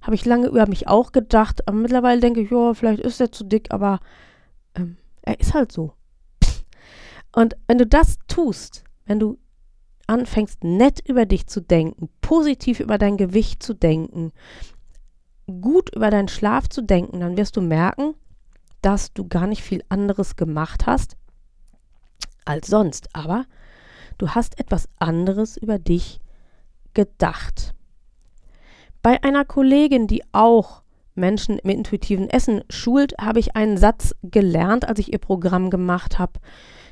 Habe 0.01 0.15
ich 0.15 0.25
lange 0.25 0.47
über 0.47 0.67
mich 0.67 0.87
auch 0.87 1.11
gedacht, 1.11 1.67
aber 1.67 1.77
mittlerweile 1.77 2.21
denke 2.21 2.41
ich, 2.41 2.51
ja, 2.51 2.73
vielleicht 2.73 3.01
ist 3.01 3.19
er 3.19 3.31
zu 3.31 3.43
dick, 3.43 3.71
aber 3.71 3.99
ähm, 4.75 4.97
er 5.23 5.39
ist 5.39 5.53
halt 5.53 5.71
so. 5.71 5.93
Und 7.35 7.57
wenn 7.67 7.77
du 7.77 7.85
das 7.85 8.17
tust, 8.27 8.83
wenn 9.05 9.19
du 9.19 9.37
anfängst, 10.07 10.63
nett 10.63 11.01
über 11.07 11.25
dich 11.25 11.47
zu 11.47 11.61
denken, 11.61 12.09
positiv 12.21 12.79
über 12.79 12.97
dein 12.97 13.17
Gewicht 13.17 13.61
zu 13.61 13.73
denken, 13.73 14.31
gut 15.61 15.93
über 15.95 16.09
deinen 16.09 16.29
Schlaf 16.29 16.69
zu 16.69 16.81
denken, 16.81 17.19
dann 17.19 17.37
wirst 17.37 17.57
du 17.57 17.61
merken, 17.61 18.15
dass 18.87 19.11
du 19.11 19.27
gar 19.27 19.47
nicht 19.47 19.63
viel 19.63 19.83
anderes 19.89 20.37
gemacht 20.37 20.85
hast 20.85 21.17
als 22.45 22.67
sonst. 22.67 23.09
Aber 23.11 23.43
du 24.17 24.29
hast 24.29 24.61
etwas 24.61 24.87
anderes 24.97 25.57
über 25.57 25.77
dich 25.77 26.21
gedacht. 26.93 27.73
Bei 29.03 29.21
einer 29.23 29.43
Kollegin, 29.43 30.07
die 30.07 30.23
auch 30.31 30.83
Menschen 31.15 31.59
im 31.59 31.69
intuitiven 31.69 32.29
Essen 32.29 32.63
schult, 32.69 33.13
habe 33.19 33.41
ich 33.41 33.57
einen 33.57 33.75
Satz 33.77 34.15
gelernt, 34.23 34.87
als 34.87 34.99
ich 34.99 35.11
ihr 35.11 35.19
Programm 35.19 35.69
gemacht 35.69 36.17
habe. 36.17 36.39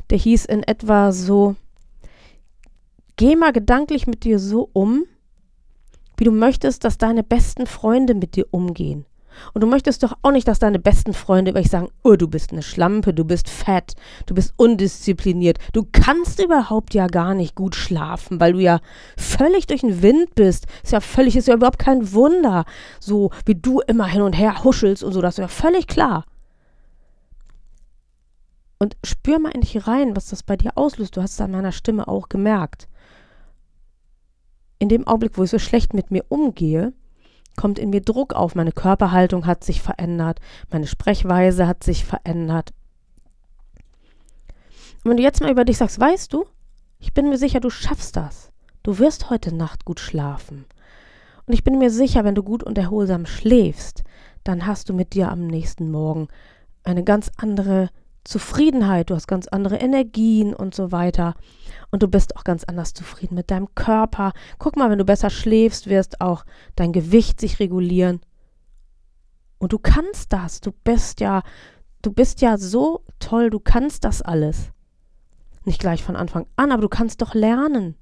Der 0.10 0.18
hieß 0.18 0.44
in 0.48 0.64
etwa 0.64 1.14
so, 1.14 1.56
geh 3.16 3.38
mal 3.38 3.54
gedanklich 3.54 4.06
mit 4.06 4.26
dir 4.26 4.38
so 4.40 4.70
um, 4.74 5.06
wie 6.18 6.26
du 6.26 6.32
möchtest, 6.32 6.84
dass 6.84 6.98
deine 6.98 7.24
besten 7.24 7.68
Freunde 7.68 8.16
mit 8.16 8.36
dir 8.36 8.48
umgehen. 8.52 9.06
Und 9.54 9.62
du 9.62 9.68
möchtest 9.68 10.04
doch 10.04 10.14
auch 10.22 10.32
nicht, 10.32 10.48
dass 10.48 10.60
deine 10.60 10.80
besten 10.80 11.14
Freunde 11.14 11.52
über 11.52 11.62
dich 11.62 11.70
sagen, 11.70 11.90
oh, 12.04 12.16
du 12.16 12.28
bist 12.28 12.52
eine 12.52 12.62
Schlampe, 12.62 13.14
du 13.14 13.26
bist 13.26 13.50
fett, 13.50 13.94
du 14.26 14.36
bist 14.36 14.54
undiszipliniert, 14.58 15.58
du 15.74 15.88
kannst 15.92 16.42
überhaupt 16.42 16.94
ja 16.94 17.08
gar 17.08 17.34
nicht 17.34 17.56
gut 17.56 17.76
schlafen, 17.76 18.40
weil 18.40 18.54
du 18.54 18.60
ja 18.60 18.80
völlig 19.18 19.68
durch 19.68 19.82
den 19.82 20.02
Wind 20.02 20.36
bist. 20.36 20.66
Ist 20.84 20.94
ja 20.94 21.00
völlig, 21.00 21.36
ist 21.36 21.48
ja 21.48 21.56
überhaupt 21.56 21.80
kein 21.80 22.14
Wunder, 22.14 22.66
so 23.00 23.32
wie 23.46 23.56
du 23.56 23.82
immer 23.82 24.08
hin 24.08 24.22
und 24.22 24.34
her 24.34 24.64
huschelst 24.64 25.04
und 25.04 25.14
so, 25.14 25.22
das 25.22 25.36
ist 25.36 25.40
ja 25.40 25.48
völlig 25.48 25.88
klar. 25.88 26.26
Und 28.78 28.98
spür 29.04 29.40
mal 29.40 29.52
endlich 29.54 29.88
rein, 29.88 30.16
was 30.16 30.30
das 30.30 30.44
bei 30.44 30.58
dir 30.58 30.78
auslöst. 30.78 31.16
Du 31.16 31.22
hast 31.22 31.34
es 31.34 31.42
an 31.42 31.52
meiner 31.52 31.72
Stimme 31.72 32.08
auch 32.08 32.30
gemerkt. 32.30 32.88
In 34.80 34.90
dem 34.90 35.08
Augenblick, 35.08 35.38
wo 35.38 35.44
ich 35.44 35.50
so 35.50 35.60
schlecht 35.60 35.94
mit 35.94 36.12
mir 36.12 36.26
umgehe, 36.28 36.94
kommt 37.56 37.80
in 37.80 37.90
mir 37.90 38.02
Druck 38.02 38.34
auf. 38.34 38.56
Meine 38.56 38.72
Körperhaltung 38.72 39.46
hat 39.46 39.64
sich 39.64 39.82
verändert, 39.82 40.40
meine 40.70 40.88
Sprechweise 40.88 41.68
hat 41.68 41.84
sich 41.84 42.06
verändert. 42.06 42.74
Und 45.04 45.12
wenn 45.12 45.18
du 45.18 45.24
jetzt 45.24 45.42
mal 45.42 45.52
über 45.52 45.66
dich 45.66 45.78
sagst, 45.78 46.00
weißt 46.00 46.34
du, 46.34 46.46
ich 47.00 47.14
bin 47.14 47.30
mir 47.30 47.38
sicher, 47.38 47.60
du 47.60 47.70
schaffst 47.70 48.16
das. 48.16 48.52
Du 48.84 49.00
wirst 49.00 49.30
heute 49.30 49.54
Nacht 49.54 49.86
gut 49.86 50.00
schlafen. 50.00 50.66
Und 51.46 51.54
ich 51.54 51.64
bin 51.64 51.78
mir 51.78 51.92
sicher, 51.92 52.24
wenn 52.24 52.36
du 52.36 52.44
gut 52.44 52.64
und 52.64 52.78
erholsam 52.78 53.26
schläfst, 53.26 54.04
dann 54.44 54.66
hast 54.66 54.90
du 54.90 54.94
mit 54.94 55.14
dir 55.14 55.32
am 55.32 55.46
nächsten 55.46 55.92
Morgen 55.92 56.28
eine 56.84 57.04
ganz 57.04 57.32
andere 57.38 57.90
Zufriedenheit, 58.26 59.10
du 59.10 59.16
hast 59.16 59.28
ganz 59.28 59.48
andere 59.48 59.78
Energien 59.78 60.54
und 60.54 60.76
so 60.76 60.92
weiter. 60.92 61.36
Und 61.92 62.04
du 62.04 62.08
bist 62.08 62.36
auch 62.36 62.44
ganz 62.44 62.64
anders 62.64 62.94
zufrieden 62.94 63.36
mit 63.36 63.52
deinem 63.52 63.74
Körper. 63.76 64.34
Guck 64.58 64.76
mal, 64.76 64.90
wenn 64.90 64.98
du 64.98 65.06
besser 65.06 65.30
schläfst, 65.30 65.88
wirst 65.88 66.20
auch 66.20 66.44
dein 66.76 66.92
Gewicht 66.92 67.40
sich 67.40 67.60
regulieren. 67.60 68.20
Und 69.60 69.74
du 69.74 69.80
kannst 69.80 70.34
das. 70.34 70.60
Du 70.60 70.72
bist 70.72 71.22
ja, 71.22 71.44
du 72.02 72.12
bist 72.12 72.42
ja 72.42 72.58
so 72.58 73.06
toll, 73.20 73.52
du 73.52 73.60
kannst 73.60 74.04
das 74.04 74.24
alles. 74.24 74.72
Nicht 75.64 75.80
gleich 75.80 76.04
von 76.04 76.16
Anfang 76.16 76.48
an, 76.56 76.72
aber 76.72 76.82
du 76.82 76.90
kannst 76.90 77.22
doch 77.22 77.36
lernen. 77.36 77.96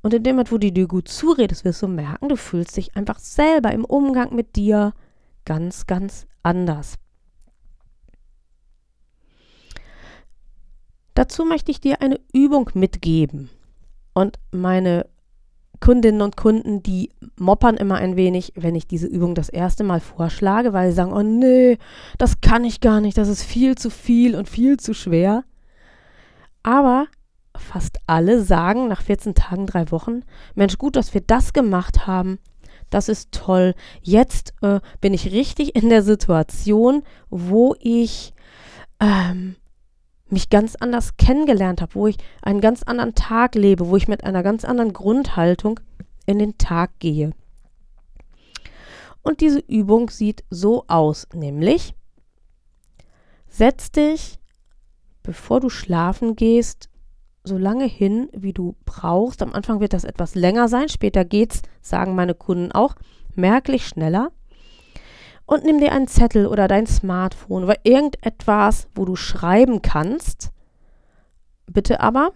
Und 0.00 0.14
in 0.14 0.22
dem 0.22 0.36
Moment, 0.36 0.52
wo 0.52 0.58
du 0.58 0.70
dir 0.70 0.86
gut 0.86 1.08
zuredest, 1.08 1.64
wirst 1.64 1.82
du 1.82 1.88
merken, 1.88 2.28
du 2.28 2.36
fühlst 2.36 2.76
dich 2.76 2.96
einfach 2.96 3.18
selber 3.18 3.72
im 3.72 3.84
Umgang 3.84 4.34
mit 4.34 4.54
dir 4.54 4.92
ganz, 5.44 5.86
ganz 5.86 6.26
anders. 6.42 6.96
Dazu 11.14 11.44
möchte 11.44 11.70
ich 11.70 11.80
dir 11.80 12.02
eine 12.02 12.20
Übung 12.32 12.70
mitgeben. 12.74 13.50
Und 14.14 14.38
meine 14.52 15.06
Kundinnen 15.80 16.22
und 16.22 16.36
Kunden, 16.36 16.82
die 16.82 17.10
moppern 17.36 17.76
immer 17.76 17.96
ein 17.96 18.16
wenig, 18.16 18.52
wenn 18.56 18.74
ich 18.74 18.86
diese 18.86 19.06
Übung 19.06 19.34
das 19.34 19.48
erste 19.48 19.84
Mal 19.84 20.00
vorschlage, 20.00 20.72
weil 20.72 20.90
sie 20.90 20.96
sagen, 20.96 21.12
oh 21.12 21.22
nee, 21.22 21.78
das 22.16 22.40
kann 22.40 22.64
ich 22.64 22.80
gar 22.80 23.00
nicht, 23.00 23.18
das 23.18 23.28
ist 23.28 23.42
viel 23.42 23.76
zu 23.76 23.90
viel 23.90 24.34
und 24.34 24.48
viel 24.48 24.78
zu 24.78 24.94
schwer. 24.94 25.44
Aber 26.62 27.06
fast 27.56 27.98
alle 28.06 28.42
sagen 28.42 28.88
nach 28.88 29.02
14 29.02 29.34
Tagen, 29.34 29.66
drei 29.66 29.90
Wochen, 29.90 30.22
Mensch, 30.54 30.78
gut, 30.78 30.96
dass 30.96 31.12
wir 31.12 31.20
das 31.20 31.52
gemacht 31.52 32.06
haben. 32.06 32.38
Das 32.90 33.08
ist 33.08 33.32
toll. 33.32 33.74
Jetzt 34.02 34.54
äh, 34.62 34.80
bin 35.00 35.14
ich 35.14 35.32
richtig 35.32 35.74
in 35.74 35.88
der 35.88 36.02
Situation, 36.02 37.02
wo 37.28 37.74
ich 37.80 38.32
ähm, 39.00 39.56
mich 40.34 40.50
ganz 40.50 40.76
anders 40.76 41.16
kennengelernt 41.16 41.80
habe, 41.80 41.94
wo 41.94 42.06
ich 42.06 42.18
einen 42.42 42.60
ganz 42.60 42.82
anderen 42.82 43.14
Tag 43.14 43.54
lebe, 43.54 43.88
wo 43.88 43.96
ich 43.96 44.08
mit 44.08 44.24
einer 44.24 44.42
ganz 44.42 44.64
anderen 44.66 44.92
Grundhaltung 44.92 45.80
in 46.26 46.38
den 46.38 46.58
Tag 46.58 46.90
gehe. 46.98 47.32
Und 49.22 49.40
diese 49.40 49.60
Übung 49.60 50.10
sieht 50.10 50.44
so 50.50 50.84
aus, 50.86 51.26
nämlich 51.32 51.94
setz 53.48 53.90
dich, 53.90 54.38
bevor 55.22 55.60
du 55.60 55.70
schlafen 55.70 56.36
gehst, 56.36 56.90
so 57.42 57.56
lange 57.56 57.84
hin, 57.86 58.28
wie 58.32 58.52
du 58.52 58.74
brauchst. 58.84 59.42
Am 59.42 59.52
Anfang 59.52 59.80
wird 59.80 59.92
das 59.92 60.04
etwas 60.04 60.34
länger 60.34 60.68
sein, 60.68 60.88
später 60.88 61.24
geht's, 61.24 61.62
sagen 61.80 62.14
meine 62.14 62.34
Kunden 62.34 62.72
auch, 62.72 62.94
merklich 63.34 63.86
schneller 63.86 64.30
und 65.46 65.64
nimm 65.64 65.78
dir 65.78 65.92
einen 65.92 66.08
Zettel 66.08 66.46
oder 66.46 66.68
dein 66.68 66.86
Smartphone 66.86 67.64
oder 67.64 67.76
irgendetwas, 67.82 68.88
wo 68.94 69.04
du 69.04 69.16
schreiben 69.16 69.82
kannst. 69.82 70.50
Bitte 71.66 72.00
aber, 72.00 72.32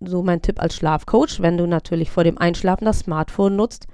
so 0.00 0.22
mein 0.22 0.42
Tipp 0.42 0.60
als 0.60 0.74
Schlafcoach, 0.74 1.40
wenn 1.40 1.58
du 1.58 1.66
natürlich 1.66 2.10
vor 2.10 2.24
dem 2.24 2.38
Einschlafen 2.38 2.84
das 2.86 3.00
Smartphone 3.00 3.56
nutzt, 3.56 3.86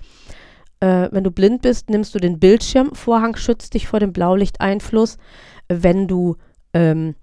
äh, 0.81 1.09
wenn 1.11 1.25
du 1.25 1.31
blind 1.31 1.63
bist, 1.63 1.91
nimmst 1.91 2.15
du 2.15 2.19
den 2.19 2.39
Bildschirmvorhang, 2.39 3.37
schützt 3.37 3.75
dich 3.75 3.89
vor 3.89 4.01
dem 4.01 4.13
Blaulichteinfluss. 4.13 5.17
Wenn 5.69 6.07
du 6.07 6.37
ähm, 6.73 7.15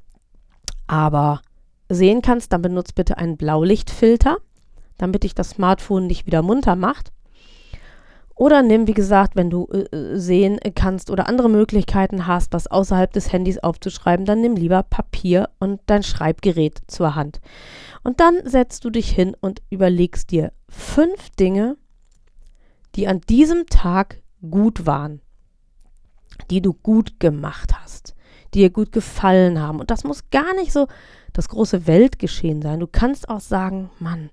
aber 0.87 1.41
sehen 1.89 2.21
kannst, 2.21 2.51
dann 2.51 2.61
benutzt 2.61 2.95
bitte 2.95 3.17
einen 3.17 3.37
Blaulichtfilter, 3.37 4.37
damit 4.97 5.23
dich 5.23 5.35
das 5.35 5.51
Smartphone 5.51 6.07
nicht 6.07 6.25
wieder 6.25 6.41
munter 6.41 6.75
macht. 6.75 7.11
Oder 8.43 8.61
nimm, 8.61 8.87
wie 8.87 8.93
gesagt, 8.93 9.37
wenn 9.37 9.49
du 9.49 9.69
äh, 9.71 9.83
äh, 9.95 10.19
sehen 10.19 10.59
kannst 10.75 11.09
oder 11.09 11.29
andere 11.29 11.49
Möglichkeiten 11.49 12.27
hast, 12.27 12.51
was 12.51 12.67
außerhalb 12.67 13.09
des 13.13 13.31
Handys 13.31 13.57
aufzuschreiben, 13.57 14.25
dann 14.25 14.41
nimm 14.41 14.57
lieber 14.57 14.83
Papier 14.83 15.47
und 15.59 15.79
dein 15.85 16.03
Schreibgerät 16.03 16.81
zur 16.87 17.15
Hand. 17.15 17.39
Und 18.03 18.19
dann 18.19 18.35
setzt 18.43 18.83
du 18.83 18.89
dich 18.89 19.09
hin 19.09 19.33
und 19.39 19.61
überlegst 19.69 20.29
dir 20.31 20.51
fünf 20.67 21.29
Dinge, 21.39 21.77
die 22.95 23.07
an 23.07 23.21
diesem 23.21 23.65
Tag 23.67 24.21
gut 24.41 24.85
waren, 24.85 25.21
die 26.51 26.61
du 26.61 26.73
gut 26.73 27.21
gemacht 27.21 27.71
hast, 27.81 28.13
die 28.53 28.59
dir 28.59 28.71
gut 28.71 28.91
gefallen 28.91 29.61
haben. 29.61 29.79
Und 29.79 29.89
das 29.89 30.03
muss 30.03 30.29
gar 30.31 30.53
nicht 30.55 30.73
so 30.73 30.87
das 31.31 31.47
große 31.47 31.87
Weltgeschehen 31.87 32.61
sein. 32.61 32.81
Du 32.81 32.87
kannst 32.87 33.29
auch 33.29 33.39
sagen, 33.39 33.89
Mann, 33.99 34.31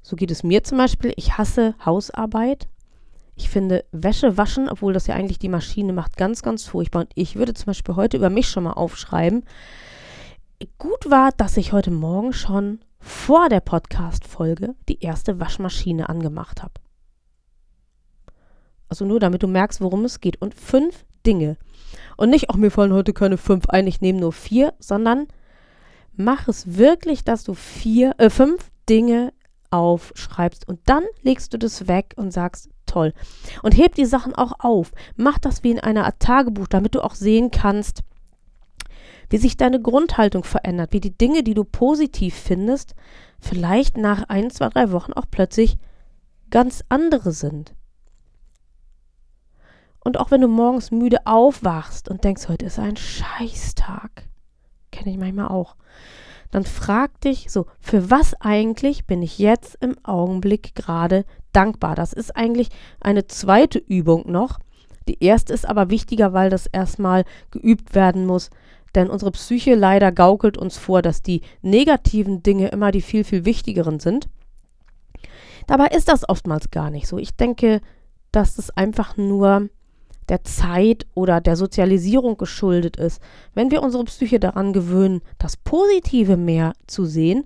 so 0.00 0.16
geht 0.16 0.30
es 0.30 0.42
mir 0.42 0.64
zum 0.64 0.78
Beispiel. 0.78 1.12
Ich 1.16 1.36
hasse 1.36 1.74
Hausarbeit 1.84 2.68
ich 3.38 3.48
finde 3.48 3.84
Wäsche 3.92 4.36
waschen, 4.36 4.68
obwohl 4.68 4.92
das 4.92 5.06
ja 5.06 5.14
eigentlich 5.14 5.38
die 5.38 5.48
Maschine 5.48 5.92
macht, 5.92 6.16
ganz, 6.16 6.42
ganz 6.42 6.64
furchtbar. 6.64 7.02
Und 7.02 7.12
ich 7.14 7.36
würde 7.36 7.54
zum 7.54 7.66
Beispiel 7.66 7.94
heute 7.94 8.16
über 8.16 8.30
mich 8.30 8.48
schon 8.48 8.64
mal 8.64 8.72
aufschreiben. 8.72 9.44
Gut 10.76 11.08
war, 11.08 11.30
dass 11.36 11.56
ich 11.56 11.72
heute 11.72 11.92
Morgen 11.92 12.32
schon 12.32 12.80
vor 12.98 13.48
der 13.48 13.60
Podcast-Folge 13.60 14.74
die 14.88 15.00
erste 15.00 15.38
Waschmaschine 15.38 16.08
angemacht 16.08 16.64
habe. 16.64 16.74
Also 18.88 19.04
nur 19.04 19.20
damit 19.20 19.44
du 19.44 19.46
merkst, 19.46 19.80
worum 19.80 20.04
es 20.04 20.20
geht. 20.20 20.42
Und 20.42 20.54
fünf 20.54 21.04
Dinge. 21.24 21.58
Und 22.16 22.30
nicht, 22.30 22.50
auch 22.50 22.56
mir 22.56 22.72
fallen 22.72 22.92
heute 22.92 23.12
keine 23.12 23.36
fünf 23.36 23.68
ein, 23.68 23.86
ich 23.86 24.00
nehme 24.00 24.18
nur 24.18 24.32
vier, 24.32 24.74
sondern 24.80 25.28
mach 26.16 26.48
es 26.48 26.76
wirklich, 26.76 27.22
dass 27.22 27.44
du 27.44 27.54
vier, 27.54 28.16
äh, 28.18 28.30
fünf 28.30 28.70
Dinge 28.88 29.32
aufschreibst 29.70 30.66
und 30.66 30.80
dann 30.86 31.04
legst 31.22 31.52
du 31.52 31.58
das 31.58 31.86
weg 31.86 32.14
und 32.16 32.32
sagst, 32.32 32.70
toll. 32.88 33.12
Und 33.62 33.76
heb 33.76 33.94
die 33.94 34.04
Sachen 34.04 34.34
auch 34.34 34.52
auf. 34.58 34.92
Mach 35.16 35.38
das 35.38 35.62
wie 35.62 35.70
in 35.70 35.80
einer 35.80 36.04
Art 36.04 36.20
Tagebuch, 36.20 36.66
damit 36.66 36.94
du 36.94 37.04
auch 37.04 37.14
sehen 37.14 37.50
kannst, 37.50 38.02
wie 39.30 39.38
sich 39.38 39.56
deine 39.56 39.80
Grundhaltung 39.80 40.44
verändert, 40.44 40.92
wie 40.92 41.00
die 41.00 41.16
Dinge, 41.16 41.42
die 41.42 41.54
du 41.54 41.64
positiv 41.64 42.34
findest, 42.34 42.94
vielleicht 43.38 43.96
nach 43.96 44.24
ein, 44.28 44.50
zwei, 44.50 44.68
drei 44.68 44.90
Wochen 44.90 45.12
auch 45.12 45.26
plötzlich 45.30 45.78
ganz 46.50 46.82
andere 46.88 47.32
sind. 47.32 47.74
Und 50.00 50.18
auch 50.18 50.30
wenn 50.30 50.40
du 50.40 50.48
morgens 50.48 50.90
müde 50.90 51.26
aufwachst 51.26 52.08
und 52.08 52.24
denkst, 52.24 52.48
heute 52.48 52.66
ist 52.66 52.78
ein 52.78 52.96
Scheißtag, 52.96 54.26
kenne 54.90 55.10
ich 55.10 55.18
manchmal 55.18 55.48
auch, 55.48 55.76
dann 56.50 56.64
frag 56.64 57.20
dich 57.20 57.50
so, 57.50 57.66
für 57.78 58.10
was 58.10 58.34
eigentlich 58.40 59.06
bin 59.06 59.22
ich 59.22 59.38
jetzt 59.38 59.76
im 59.80 59.96
Augenblick 60.02 60.74
gerade 60.74 61.26
dankbar? 61.52 61.94
Das 61.94 62.12
ist 62.12 62.36
eigentlich 62.36 62.68
eine 63.00 63.26
zweite 63.26 63.78
Übung 63.78 64.30
noch. 64.30 64.58
Die 65.08 65.22
erste 65.22 65.54
ist 65.54 65.68
aber 65.68 65.90
wichtiger, 65.90 66.32
weil 66.32 66.50
das 66.50 66.66
erstmal 66.66 67.24
geübt 67.50 67.94
werden 67.94 68.26
muss. 68.26 68.50
Denn 68.94 69.10
unsere 69.10 69.30
Psyche 69.32 69.74
leider 69.74 70.12
gaukelt 70.12 70.56
uns 70.56 70.76
vor, 70.76 71.02
dass 71.02 71.22
die 71.22 71.42
negativen 71.62 72.42
Dinge 72.42 72.68
immer 72.68 72.90
die 72.90 73.02
viel, 73.02 73.24
viel 73.24 73.44
wichtigeren 73.44 74.00
sind. 74.00 74.28
Dabei 75.66 75.88
ist 75.88 76.08
das 76.08 76.28
oftmals 76.28 76.70
gar 76.70 76.90
nicht 76.90 77.06
so. 77.06 77.18
Ich 77.18 77.36
denke, 77.36 77.80
dass 78.32 78.58
es 78.58 78.70
einfach 78.70 79.16
nur 79.16 79.68
der 80.28 80.44
Zeit 80.44 81.06
oder 81.14 81.40
der 81.40 81.56
Sozialisierung 81.56 82.36
geschuldet 82.36 82.96
ist. 82.96 83.20
Wenn 83.54 83.70
wir 83.70 83.82
unsere 83.82 84.04
Psyche 84.04 84.38
daran 84.40 84.72
gewöhnen, 84.72 85.22
das 85.38 85.56
Positive 85.56 86.36
mehr 86.36 86.72
zu 86.86 87.04
sehen, 87.04 87.44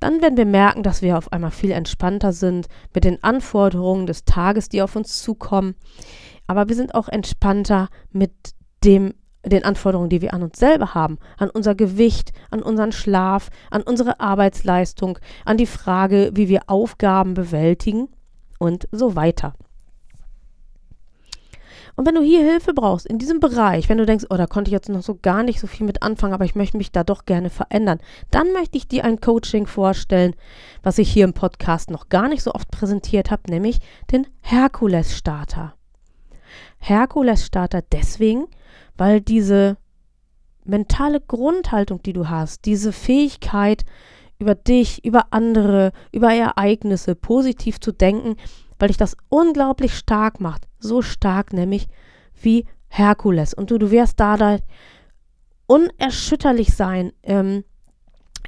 dann 0.00 0.22
werden 0.22 0.36
wir 0.36 0.46
merken, 0.46 0.82
dass 0.82 1.02
wir 1.02 1.18
auf 1.18 1.32
einmal 1.32 1.50
viel 1.50 1.70
entspannter 1.70 2.32
sind 2.32 2.68
mit 2.94 3.04
den 3.04 3.22
Anforderungen 3.22 4.06
des 4.06 4.24
Tages, 4.24 4.68
die 4.68 4.82
auf 4.82 4.96
uns 4.96 5.22
zukommen. 5.22 5.74
Aber 6.46 6.68
wir 6.68 6.76
sind 6.76 6.94
auch 6.94 7.08
entspannter 7.08 7.88
mit 8.12 8.32
dem 8.84 9.14
den 9.44 9.64
Anforderungen, 9.64 10.10
die 10.10 10.20
wir 10.20 10.34
an 10.34 10.42
uns 10.42 10.58
selber 10.58 10.94
haben, 10.94 11.18
an 11.38 11.48
unser 11.48 11.74
Gewicht, 11.74 12.32
an 12.50 12.62
unseren 12.62 12.92
Schlaf, 12.92 13.50
an 13.70 13.82
unsere 13.82 14.20
Arbeitsleistung, 14.20 15.18
an 15.44 15.56
die 15.56 15.66
Frage, 15.66 16.32
wie 16.34 16.48
wir 16.48 16.62
Aufgaben 16.66 17.34
bewältigen 17.34 18.08
und 18.58 18.88
so 18.90 19.16
weiter. 19.16 19.54
Und 21.98 22.06
wenn 22.06 22.14
du 22.14 22.22
hier 22.22 22.44
Hilfe 22.44 22.74
brauchst 22.74 23.06
in 23.06 23.18
diesem 23.18 23.40
Bereich, 23.40 23.88
wenn 23.88 23.98
du 23.98 24.06
denkst, 24.06 24.26
oh, 24.30 24.36
da 24.36 24.46
konnte 24.46 24.68
ich 24.68 24.72
jetzt 24.72 24.88
noch 24.88 25.02
so 25.02 25.18
gar 25.20 25.42
nicht 25.42 25.58
so 25.58 25.66
viel 25.66 25.84
mit 25.84 26.00
anfangen, 26.00 26.32
aber 26.32 26.44
ich 26.44 26.54
möchte 26.54 26.76
mich 26.76 26.92
da 26.92 27.02
doch 27.02 27.24
gerne 27.24 27.50
verändern, 27.50 27.98
dann 28.30 28.52
möchte 28.52 28.78
ich 28.78 28.86
dir 28.86 29.04
ein 29.04 29.20
Coaching 29.20 29.66
vorstellen, 29.66 30.36
was 30.84 30.98
ich 30.98 31.12
hier 31.12 31.24
im 31.24 31.32
Podcast 31.32 31.90
noch 31.90 32.08
gar 32.08 32.28
nicht 32.28 32.44
so 32.44 32.52
oft 32.52 32.70
präsentiert 32.70 33.32
habe, 33.32 33.50
nämlich 33.50 33.80
den 34.12 34.28
Herkules 34.42 35.16
Starter. 35.16 35.74
Herkules 36.78 37.44
Starter 37.44 37.82
deswegen, 37.82 38.46
weil 38.96 39.20
diese 39.20 39.76
mentale 40.64 41.20
Grundhaltung, 41.20 42.00
die 42.04 42.12
du 42.12 42.28
hast, 42.28 42.64
diese 42.64 42.92
Fähigkeit, 42.92 43.84
über 44.38 44.54
dich, 44.54 45.04
über 45.04 45.32
andere, 45.32 45.90
über 46.12 46.32
Ereignisse 46.32 47.16
positiv 47.16 47.80
zu 47.80 47.90
denken, 47.90 48.36
weil 48.78 48.88
dich 48.88 48.96
das 48.96 49.16
unglaublich 49.28 49.94
stark 49.94 50.40
macht. 50.40 50.68
So 50.78 51.02
stark 51.02 51.52
nämlich 51.52 51.88
wie 52.40 52.66
Herkules. 52.88 53.54
Und 53.54 53.70
du, 53.70 53.78
du 53.78 53.90
wirst 53.90 54.20
da, 54.20 54.36
da 54.36 54.58
unerschütterlich 55.66 56.74
sein 56.74 57.12
ähm, 57.22 57.64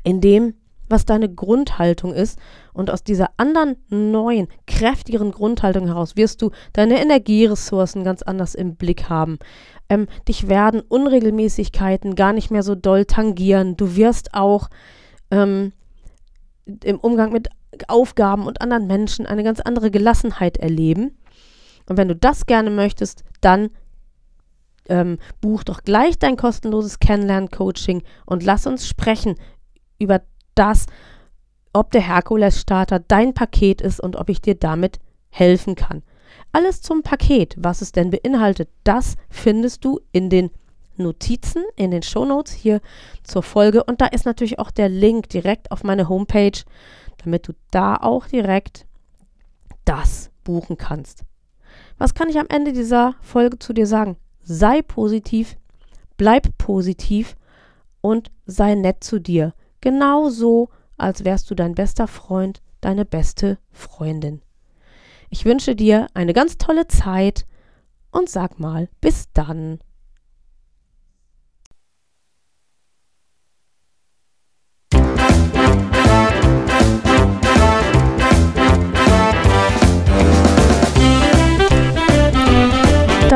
in 0.02 0.20
dem, 0.20 0.54
was 0.88 1.04
deine 1.04 1.32
Grundhaltung 1.32 2.12
ist. 2.12 2.38
Und 2.72 2.90
aus 2.90 3.04
dieser 3.04 3.30
anderen 3.36 3.76
neuen, 3.88 4.48
kräftigeren 4.66 5.30
Grundhaltung 5.30 5.86
heraus 5.86 6.16
wirst 6.16 6.42
du 6.42 6.50
deine 6.72 7.00
Energieressourcen 7.00 8.04
ganz 8.04 8.22
anders 8.22 8.54
im 8.54 8.76
Blick 8.76 9.08
haben. 9.08 9.38
Ähm, 9.88 10.06
dich 10.26 10.48
werden 10.48 10.80
Unregelmäßigkeiten 10.80 12.14
gar 12.14 12.32
nicht 12.32 12.50
mehr 12.50 12.62
so 12.62 12.74
doll 12.74 13.04
tangieren. 13.04 13.76
Du 13.76 13.96
wirst 13.96 14.34
auch 14.34 14.68
ähm, 15.30 15.72
im 16.84 16.98
Umgang 16.98 17.32
mit 17.32 17.48
Aufgaben 17.88 18.46
und 18.46 18.60
anderen 18.60 18.86
Menschen 18.86 19.26
eine 19.26 19.42
ganz 19.42 19.60
andere 19.60 19.90
Gelassenheit 19.90 20.56
erleben. 20.56 21.18
Und 21.88 21.96
wenn 21.96 22.08
du 22.08 22.16
das 22.16 22.46
gerne 22.46 22.70
möchtest, 22.70 23.24
dann 23.40 23.70
ähm, 24.88 25.18
buch 25.40 25.64
doch 25.64 25.82
gleich 25.82 26.18
dein 26.18 26.36
kostenloses 26.36 26.98
Kennenlern-Coaching 26.98 28.02
und 28.26 28.42
lass 28.42 28.66
uns 28.66 28.86
sprechen 28.86 29.36
über 29.98 30.22
das, 30.54 30.86
ob 31.72 31.90
der 31.92 32.00
Herkules-Starter 32.00 32.98
dein 32.98 33.34
Paket 33.34 33.80
ist 33.80 34.00
und 34.00 34.16
ob 34.16 34.28
ich 34.28 34.40
dir 34.40 34.54
damit 34.54 34.98
helfen 35.30 35.76
kann. 35.76 36.02
Alles 36.52 36.82
zum 36.82 37.02
Paket, 37.02 37.54
was 37.58 37.80
es 37.80 37.92
denn 37.92 38.10
beinhaltet, 38.10 38.68
das 38.82 39.14
findest 39.28 39.84
du 39.84 40.00
in 40.12 40.30
den 40.30 40.50
Notizen, 40.96 41.62
in 41.76 41.90
den 41.90 42.02
Shownotes 42.02 42.52
hier 42.52 42.80
zur 43.22 43.42
Folge. 43.42 43.84
Und 43.84 44.00
da 44.00 44.06
ist 44.06 44.26
natürlich 44.26 44.58
auch 44.58 44.70
der 44.70 44.88
Link 44.88 45.28
direkt 45.28 45.70
auf 45.70 45.84
meine 45.84 46.08
Homepage, 46.08 46.58
damit 47.24 47.48
du 47.48 47.52
da 47.70 47.96
auch 47.96 48.26
direkt 48.26 48.86
das 49.84 50.30
buchen 50.44 50.76
kannst. 50.76 51.24
Was 51.98 52.14
kann 52.14 52.28
ich 52.28 52.38
am 52.38 52.46
Ende 52.48 52.72
dieser 52.72 53.14
Folge 53.20 53.58
zu 53.58 53.72
dir 53.72 53.86
sagen? 53.86 54.16
Sei 54.42 54.82
positiv, 54.82 55.56
bleib 56.16 56.56
positiv 56.58 57.36
und 58.00 58.30
sei 58.46 58.74
nett 58.74 59.04
zu 59.04 59.20
dir. 59.20 59.54
Genauso, 59.80 60.68
als 60.96 61.24
wärst 61.24 61.50
du 61.50 61.54
dein 61.54 61.74
bester 61.74 62.06
Freund, 62.08 62.62
deine 62.80 63.04
beste 63.04 63.58
Freundin. 63.70 64.42
Ich 65.28 65.44
wünsche 65.44 65.76
dir 65.76 66.08
eine 66.14 66.32
ganz 66.32 66.58
tolle 66.58 66.88
Zeit 66.88 67.46
und 68.10 68.28
sag 68.28 68.58
mal, 68.58 68.88
bis 69.00 69.28
dann. 69.32 69.78